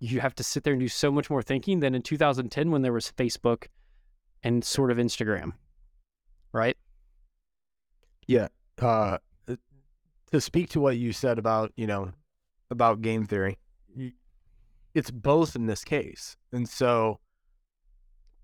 You 0.00 0.20
have 0.20 0.34
to 0.36 0.44
sit 0.44 0.64
there 0.64 0.72
and 0.72 0.80
do 0.80 0.88
so 0.88 1.12
much 1.12 1.30
more 1.30 1.42
thinking 1.42 1.80
than 1.80 1.94
in 1.94 2.02
2010 2.02 2.70
when 2.70 2.82
there 2.82 2.92
was 2.92 3.12
Facebook 3.16 3.66
and 4.42 4.64
sort 4.64 4.90
of 4.90 4.98
Instagram, 4.98 5.52
right? 6.52 6.76
Yeah. 8.26 8.48
Uh, 8.80 9.18
to 9.46 10.40
speak 10.40 10.70
to 10.70 10.80
what 10.80 10.96
you 10.96 11.12
said 11.12 11.38
about, 11.38 11.72
you 11.76 11.86
know, 11.86 12.10
about 12.70 13.02
game 13.02 13.26
theory, 13.26 13.58
it's 14.94 15.10
both 15.10 15.54
in 15.54 15.66
this 15.66 15.84
case. 15.84 16.36
And 16.52 16.68
so, 16.68 17.20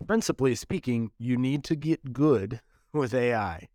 principally 0.07 0.55
speaking, 0.55 1.11
you 1.17 1.37
need 1.37 1.63
to 1.65 1.75
get 1.75 2.13
good 2.13 2.61
with 2.93 3.13
AI. 3.13 3.67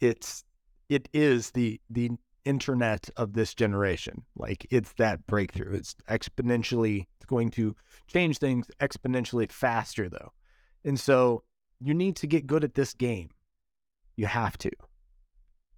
It's 0.00 0.44
it 0.88 1.08
is 1.12 1.52
the 1.52 1.80
the 1.88 2.10
internet 2.44 3.10
of 3.16 3.34
this 3.34 3.54
generation. 3.54 4.24
Like 4.36 4.66
it's 4.70 4.92
that 4.94 5.26
breakthrough. 5.26 5.74
It's 5.74 5.94
exponentially 6.08 7.06
it's 7.16 7.26
going 7.26 7.50
to 7.52 7.76
change 8.06 8.38
things 8.38 8.66
exponentially 8.80 9.50
faster 9.52 10.08
though. 10.08 10.32
And 10.84 10.98
so 10.98 11.44
you 11.80 11.94
need 11.94 12.16
to 12.16 12.26
get 12.26 12.46
good 12.46 12.64
at 12.64 12.74
this 12.74 12.94
game. 12.94 13.30
You 14.16 14.26
have 14.26 14.58
to. 14.58 14.70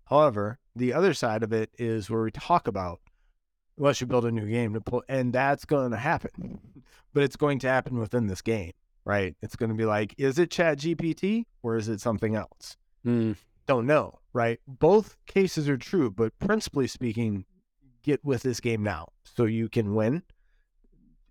However, 0.04 0.58
the 0.74 0.92
other 0.92 1.14
side 1.14 1.42
of 1.42 1.52
it 1.52 1.70
is 1.78 2.10
where 2.10 2.22
we 2.22 2.30
talk 2.30 2.66
about 2.66 3.00
unless 3.78 4.00
you 4.00 4.06
build 4.06 4.24
a 4.24 4.30
new 4.30 4.48
game 4.48 4.74
to 4.74 4.80
pull, 4.80 5.02
and 5.08 5.32
that's 5.32 5.64
going 5.64 5.90
to 5.90 5.96
happen. 5.96 6.60
But 7.14 7.24
it's 7.24 7.36
going 7.36 7.58
to 7.58 7.68
happen 7.68 7.98
within 7.98 8.26
this 8.26 8.40
game, 8.40 8.72
right? 9.04 9.36
It's 9.42 9.54
going 9.54 9.68
to 9.68 9.76
be 9.76 9.84
like, 9.84 10.14
is 10.16 10.38
it 10.38 10.50
Chat 10.50 10.78
GPT 10.78 11.44
or 11.62 11.76
is 11.76 11.90
it 11.90 12.00
something 12.00 12.34
else? 12.34 12.78
Mm. 13.06 13.36
Don't 13.66 13.86
know, 13.86 14.18
right? 14.32 14.58
Both 14.66 15.18
cases 15.26 15.68
are 15.68 15.76
true, 15.76 16.10
but 16.10 16.32
principally 16.38 16.86
speaking, 16.86 17.44
get 18.02 18.24
with 18.24 18.42
this 18.42 18.60
game 18.60 18.82
now 18.82 19.08
so 19.24 19.44
you 19.44 19.68
can 19.68 19.94
win. 19.94 20.22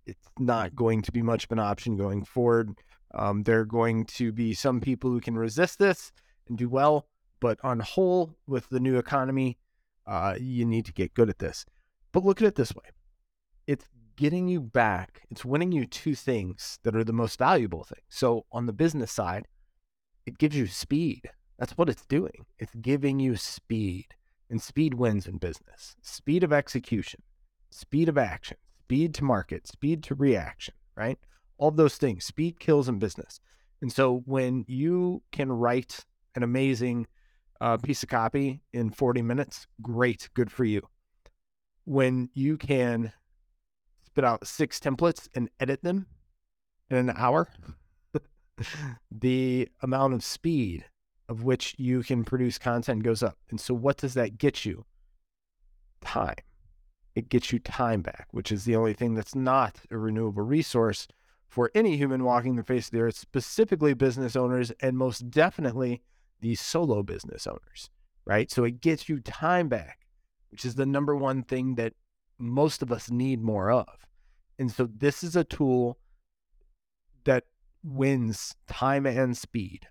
It's 0.06 0.28
not 0.38 0.76
going 0.76 1.02
to 1.02 1.10
be 1.10 1.20
much 1.20 1.46
of 1.46 1.50
an 1.50 1.58
option 1.58 1.96
going 1.96 2.24
forward. 2.24 2.78
Um, 3.14 3.42
there 3.42 3.60
are 3.60 3.64
going 3.64 4.04
to 4.06 4.32
be 4.32 4.54
some 4.54 4.80
people 4.80 5.10
who 5.10 5.20
can 5.20 5.36
resist 5.36 5.78
this 5.78 6.12
and 6.48 6.56
do 6.56 6.68
well, 6.68 7.06
but 7.40 7.58
on 7.62 7.80
whole, 7.80 8.36
with 8.46 8.68
the 8.68 8.80
new 8.80 8.98
economy, 8.98 9.58
uh, 10.06 10.36
you 10.40 10.64
need 10.64 10.86
to 10.86 10.92
get 10.92 11.14
good 11.14 11.28
at 11.28 11.38
this. 11.38 11.64
But 12.12 12.24
look 12.24 12.40
at 12.40 12.48
it 12.48 12.54
this 12.54 12.74
way 12.74 12.84
it's 13.66 13.88
getting 14.16 14.48
you 14.48 14.60
back, 14.60 15.22
it's 15.30 15.44
winning 15.44 15.72
you 15.72 15.86
two 15.86 16.14
things 16.14 16.78
that 16.82 16.96
are 16.96 17.04
the 17.04 17.12
most 17.12 17.38
valuable 17.38 17.84
things. 17.84 18.02
So 18.08 18.44
on 18.52 18.66
the 18.66 18.72
business 18.72 19.12
side, 19.12 19.46
it 20.26 20.38
gives 20.38 20.56
you 20.56 20.66
speed. 20.66 21.30
That's 21.58 21.72
what 21.72 21.88
it's 21.88 22.06
doing. 22.06 22.46
It's 22.58 22.74
giving 22.80 23.20
you 23.20 23.36
speed. 23.36 24.06
And 24.50 24.60
speed 24.60 24.94
wins 24.94 25.26
in 25.26 25.38
business 25.38 25.96
speed 26.02 26.44
of 26.44 26.52
execution, 26.52 27.22
speed 27.70 28.08
of 28.08 28.18
action, 28.18 28.58
speed 28.84 29.14
to 29.14 29.24
market, 29.24 29.66
speed 29.66 30.02
to 30.04 30.14
reaction, 30.14 30.74
right? 30.94 31.18
All 31.62 31.70
those 31.70 31.96
things. 31.96 32.24
Speed 32.24 32.58
kills 32.58 32.88
in 32.88 32.98
business. 32.98 33.40
And 33.80 33.92
so 33.92 34.22
when 34.26 34.64
you 34.66 35.22
can 35.32 35.52
write 35.52 36.04
an 36.34 36.42
amazing 36.42 37.06
uh, 37.60 37.76
piece 37.76 38.02
of 38.02 38.08
copy 38.08 38.62
in 38.72 38.90
40 38.90 39.22
minutes, 39.22 39.66
great, 39.80 40.28
good 40.34 40.50
for 40.50 40.64
you 40.64 40.88
when 41.84 42.30
you 42.34 42.56
can 42.56 43.12
spit 44.04 44.24
out 44.24 44.46
six 44.46 44.78
templates 44.78 45.28
and 45.34 45.50
edit 45.58 45.82
them 45.82 46.06
in 46.90 46.96
an 46.96 47.12
hour, 47.16 47.48
the 49.10 49.68
amount 49.82 50.14
of 50.14 50.22
speed 50.22 50.84
of 51.28 51.42
which 51.42 51.74
you 51.78 52.02
can 52.02 52.24
produce 52.24 52.58
content 52.58 53.02
goes 53.02 53.22
up. 53.22 53.38
And 53.50 53.60
so, 53.60 53.74
what 53.74 53.96
does 53.96 54.14
that 54.14 54.38
get 54.38 54.64
you? 54.64 54.84
Time. 56.02 56.36
It 57.14 57.28
gets 57.28 57.52
you 57.52 57.58
time 57.58 58.02
back, 58.02 58.28
which 58.30 58.50
is 58.50 58.64
the 58.64 58.76
only 58.76 58.94
thing 58.94 59.14
that's 59.14 59.34
not 59.34 59.78
a 59.90 59.98
renewable 59.98 60.42
resource 60.42 61.06
for 61.52 61.70
any 61.74 61.96
human 61.96 62.24
walking 62.24 62.56
the 62.56 62.64
face 62.64 62.86
of 62.86 62.92
the 62.92 63.00
earth, 63.00 63.16
specifically 63.16 63.94
business 63.94 64.34
owners, 64.34 64.72
and 64.80 64.96
most 64.96 65.30
definitely 65.30 66.02
the 66.40 66.54
solo 66.54 67.02
business 67.02 67.46
owners, 67.46 67.90
right? 68.24 68.50
So, 68.50 68.64
it 68.64 68.80
gets 68.80 69.08
you 69.08 69.20
time 69.20 69.68
back 69.68 70.02
which 70.52 70.66
is 70.66 70.74
the 70.74 70.86
number 70.86 71.16
one 71.16 71.42
thing 71.42 71.74
that 71.76 71.94
most 72.38 72.82
of 72.82 72.92
us 72.92 73.10
need 73.10 73.42
more 73.42 73.70
of. 73.70 74.06
And 74.58 74.70
so 74.70 74.86
this 74.86 75.24
is 75.24 75.34
a 75.34 75.44
tool 75.44 75.98
that 77.24 77.44
wins 77.82 78.54
time 78.68 79.06
and 79.06 79.36
speed. 79.36 79.88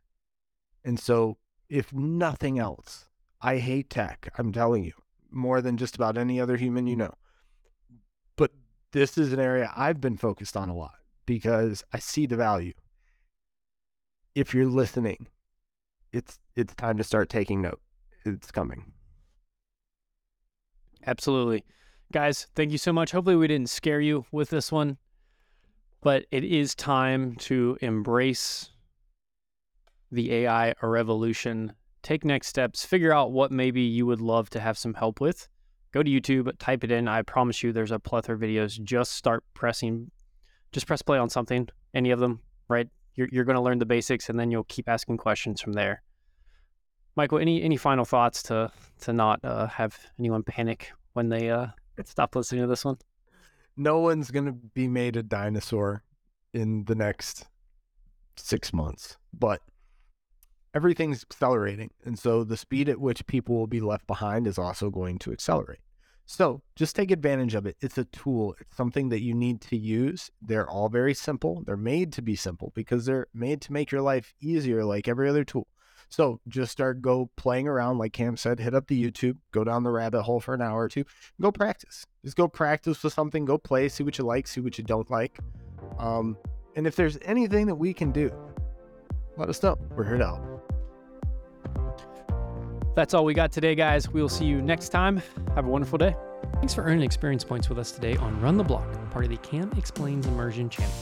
And 0.86 1.00
so, 1.00 1.38
if 1.68 1.92
nothing 1.92 2.60
else, 2.60 3.08
I 3.42 3.58
hate 3.58 3.90
tech, 3.90 4.32
I'm 4.38 4.52
telling 4.52 4.84
you, 4.84 4.94
more 5.32 5.62
than 5.62 5.78
just 5.78 5.96
about 5.96 6.18
any 6.18 6.40
other 6.40 6.58
human 6.58 6.86
you 6.86 6.96
mm. 6.96 7.00
know. 7.00 7.14
But 8.36 8.52
this 8.92 9.18
is 9.18 9.34
an 9.34 9.40
area 9.40 9.72
I've 9.76 10.00
been 10.00 10.18
focused 10.18 10.56
on 10.56 10.70
a 10.70 10.76
lot 10.76 10.96
because 11.32 11.82
I 11.94 12.00
see 12.00 12.26
the 12.26 12.36
value. 12.36 12.74
If 14.36 14.54
you're 14.54 14.66
listening, 14.66 15.28
it's 16.12 16.40
it's 16.58 16.76
time 16.76 16.98
to 16.98 17.06
start 17.06 17.30
taking 17.30 17.62
note. 17.62 17.80
It's 18.26 18.52
coming. 18.52 18.92
Absolutely. 21.08 21.64
Guys, 22.12 22.48
thank 22.54 22.74
you 22.74 22.78
so 22.78 22.92
much. 22.92 23.12
Hopefully, 23.12 23.38
we 23.38 23.48
didn't 23.48 23.70
scare 23.70 24.02
you 24.02 24.26
with 24.34 24.50
this 24.50 24.74
one, 24.74 24.98
but 26.02 26.26
it 26.32 26.44
is 26.44 26.76
time 26.76 27.38
to 27.48 27.78
embrace 27.80 28.72
the 30.12 30.34
AI 30.34 30.74
revolution. 30.82 31.72
Take 32.04 32.26
next 32.26 32.48
steps, 32.48 32.84
figure 32.84 33.14
out 33.14 33.32
what 33.32 33.54
maybe 33.54 33.84
you 33.84 34.06
would 34.06 34.20
love 34.20 34.50
to 34.50 34.60
have 34.60 34.78
some 34.78 34.96
help 34.96 35.22
with. 35.22 35.48
Go 35.94 36.04
to 36.04 36.12
YouTube, 36.12 36.52
type 36.60 36.84
it 36.84 36.92
in. 36.92 37.08
I 37.08 37.22
promise 37.22 37.64
you, 37.64 37.72
there's 37.72 37.92
a 37.92 38.00
plethora 38.00 38.36
of 38.36 38.42
videos. 38.42 38.82
Just 38.84 39.14
start 39.14 39.46
pressing, 39.54 40.12
just 40.72 40.88
press 40.88 41.02
play 41.02 41.18
on 41.18 41.30
something, 41.30 41.68
any 41.94 42.12
of 42.12 42.20
them, 42.20 42.40
right? 42.68 42.88
You're, 43.16 43.28
you're 43.32 43.44
going 43.44 43.56
to 43.56 43.62
learn 43.62 43.80
the 43.80 43.86
basics 43.86 44.30
and 44.30 44.40
then 44.40 44.52
you'll 44.52 44.64
keep 44.66 44.88
asking 44.88 45.18
questions 45.18 45.62
from 45.62 45.74
there. 45.74 46.02
Michael, 47.16 47.40
any 47.40 47.62
any 47.62 47.76
final 47.76 48.06
thoughts 48.06 48.42
to 48.44 48.72
to 49.02 49.12
not 49.12 49.42
uh, 49.44 49.68
have 49.68 49.98
anyone 50.18 50.44
panic 50.44 50.94
when 51.14 51.28
they 51.28 51.50
uh, 51.50 51.68
stop 52.06 52.36
listening 52.36 52.62
to 52.62 52.68
this 52.68 52.86
one? 52.86 52.98
No 53.76 54.00
one's 54.00 54.32
gonna 54.32 54.54
be 54.54 54.88
made 54.88 55.18
a 55.18 55.24
dinosaur 55.24 56.04
in 56.54 56.86
the 56.86 56.96
next 56.96 57.48
six 58.38 58.72
months, 58.72 59.18
but 59.34 59.62
everything's 60.74 61.24
accelerating, 61.24 61.92
and 62.06 62.18
so 62.18 62.46
the 62.46 62.56
speed 62.56 62.88
at 62.88 63.00
which 63.00 63.26
people 63.28 63.56
will 63.56 63.68
be 63.68 63.82
left 63.82 64.08
behind 64.08 64.48
is 64.48 64.58
also 64.58 64.90
going 64.90 65.20
to 65.20 65.34
accelerate. 65.34 65.80
So 66.32 66.62
just 66.78 66.96
take 66.96 67.12
advantage 67.12 67.56
of 67.56 67.66
it. 67.66 67.76
It's 67.82 67.98
a 67.98 68.06
tool. 68.06 68.56
It's 68.62 68.78
something 68.78 69.10
that 69.10 69.22
you 69.22 69.34
need 69.34 69.60
to 69.64 69.76
use. 69.76 70.32
They're 70.42 70.70
all 70.70 70.88
very 70.88 71.14
simple. 71.14 71.62
They're 71.66 71.76
made 71.76 72.14
to 72.14 72.22
be 72.22 72.38
simple 72.38 72.72
because 72.74 73.06
they're 73.06 73.28
made 73.34 73.60
to 73.64 73.74
make 73.74 73.92
your 73.92 74.02
life 74.02 74.34
easier, 74.40 74.86
like 74.86 75.10
every 75.10 75.28
other 75.28 75.44
tool. 75.44 75.68
So 76.08 76.40
just 76.48 76.72
start 76.72 77.02
go 77.02 77.30
playing 77.36 77.68
around, 77.68 77.98
like 77.98 78.14
Cam 78.14 78.38
said, 78.38 78.62
hit 78.62 78.74
up 78.74 78.88
the 78.88 79.12
YouTube, 79.12 79.40
go 79.52 79.66
down 79.66 79.84
the 79.84 79.92
rabbit 79.92 80.24
hole 80.24 80.40
for 80.40 80.54
an 80.54 80.62
hour 80.62 80.84
or 80.84 80.88
two, 80.88 81.04
go 81.42 81.52
practice. 81.52 82.06
Just 82.24 82.38
go 82.38 82.48
practice 82.48 83.04
with 83.04 83.12
something, 83.12 83.44
go 83.44 83.58
play, 83.58 83.90
see 83.90 84.04
what 84.04 84.18
you 84.18 84.24
like, 84.24 84.48
see 84.48 84.62
what 84.62 84.78
you 84.78 84.86
don't 84.86 85.12
like. 85.12 85.38
Um, 86.00 86.38
and 86.78 86.88
if 86.88 86.96
there's 86.96 87.18
anything 87.24 87.68
that 87.68 87.76
we 87.76 87.94
can 87.94 88.14
do, 88.14 88.32
let 89.36 89.50
us 89.50 89.62
know. 89.62 89.78
We're 89.98 90.06
here 90.06 90.18
to 90.18 90.26
help. 90.26 90.51
That's 92.94 93.14
all 93.14 93.24
we 93.24 93.34
got 93.34 93.54
today, 93.54 93.74
guys. 93.74 94.10
We'll 94.10 94.28
see 94.28 94.44
you 94.44 94.62
next 94.62 94.90
time. 94.90 95.22
Have 95.56 95.66
a 95.66 95.70
wonderful 95.70 95.98
day. 95.98 96.14
Thanks 96.56 96.74
for 96.74 96.84
earning 96.84 97.04
experience 97.04 97.44
points 97.44 97.70
with 97.70 97.80
us 97.80 97.92
today 97.92 98.18
on 98.18 98.40
Run 98.42 98.58
the 98.58 98.64
Block, 98.66 98.86
part 99.12 99.24
of 99.24 99.32
the 99.32 99.38
Cam 99.38 99.72
Explains 99.78 100.28
Immersion 100.28 100.70
channel. 100.70 100.94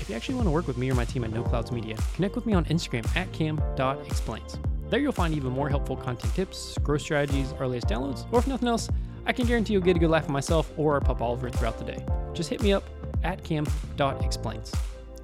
If 0.00 0.08
you 0.08 0.16
actually 0.16 0.34
want 0.34 0.48
to 0.48 0.50
work 0.50 0.66
with 0.66 0.76
me 0.76 0.90
or 0.90 0.94
my 0.94 1.04
team 1.04 1.22
at 1.22 1.32
No 1.32 1.44
Clouds 1.44 1.70
Media, 1.70 1.96
connect 2.14 2.34
with 2.34 2.46
me 2.46 2.52
on 2.52 2.64
Instagram 2.64 3.06
at 3.16 3.32
cam.explains. 3.32 4.58
There 4.90 4.98
you'll 4.98 5.12
find 5.12 5.34
even 5.34 5.52
more 5.52 5.68
helpful 5.68 5.96
content 5.96 6.34
tips, 6.34 6.76
growth 6.78 7.02
strategies, 7.02 7.52
our 7.54 7.68
latest 7.68 7.86
downloads, 7.86 8.26
or 8.32 8.40
if 8.40 8.48
nothing 8.48 8.68
else, 8.68 8.88
I 9.24 9.32
can 9.32 9.46
guarantee 9.46 9.74
you'll 9.74 9.82
get 9.82 9.96
a 9.96 10.00
good 10.00 10.10
laugh 10.10 10.24
at 10.24 10.30
myself 10.30 10.72
or 10.76 10.94
our 10.94 11.00
pup 11.00 11.20
Oliver 11.20 11.48
throughout 11.50 11.78
the 11.78 11.84
day. 11.84 12.04
Just 12.34 12.50
hit 12.50 12.60
me 12.60 12.72
up 12.72 12.84
at 13.22 13.44
cam.explains. 13.44 14.72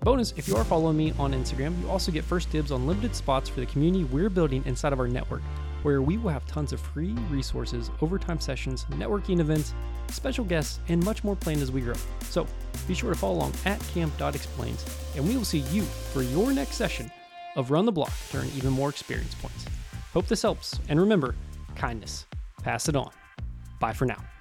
Bonus, 0.02 0.34
if 0.36 0.46
you 0.46 0.56
are 0.56 0.64
following 0.64 0.96
me 0.96 1.12
on 1.18 1.32
Instagram, 1.32 1.80
you 1.80 1.90
also 1.90 2.10
get 2.12 2.24
first 2.24 2.50
dibs 2.50 2.72
on 2.72 2.86
limited 2.86 3.14
spots 3.14 3.48
for 3.48 3.60
the 3.60 3.66
community 3.66 4.04
we're 4.04 4.30
building 4.30 4.62
inside 4.66 4.92
of 4.92 5.00
our 5.00 5.08
network 5.08 5.42
where 5.82 6.02
we 6.02 6.18
will 6.18 6.30
have 6.30 6.46
tons 6.46 6.72
of 6.72 6.80
free 6.80 7.12
resources, 7.30 7.90
overtime 8.00 8.40
sessions, 8.40 8.84
networking 8.90 9.40
events, 9.40 9.74
special 10.08 10.44
guests, 10.44 10.80
and 10.88 11.04
much 11.04 11.24
more 11.24 11.36
planned 11.36 11.62
as 11.62 11.72
we 11.72 11.80
grow. 11.80 11.94
So 12.22 12.46
be 12.86 12.94
sure 12.94 13.12
to 13.12 13.18
follow 13.18 13.34
along 13.34 13.54
at 13.64 13.80
cam.explains, 13.92 14.84
and 15.16 15.26
we 15.26 15.36
will 15.36 15.44
see 15.44 15.60
you 15.70 15.82
for 15.82 16.22
your 16.22 16.52
next 16.52 16.76
session 16.76 17.10
of 17.56 17.70
Run 17.70 17.84
the 17.84 17.92
Block 17.92 18.12
to 18.30 18.38
earn 18.38 18.48
even 18.56 18.72
more 18.72 18.88
experience 18.88 19.34
points. 19.34 19.66
Hope 20.12 20.26
this 20.26 20.42
helps, 20.42 20.78
and 20.88 21.00
remember 21.00 21.34
kindness, 21.74 22.26
pass 22.62 22.88
it 22.88 22.96
on. 22.96 23.10
Bye 23.80 23.92
for 23.92 24.06
now. 24.06 24.31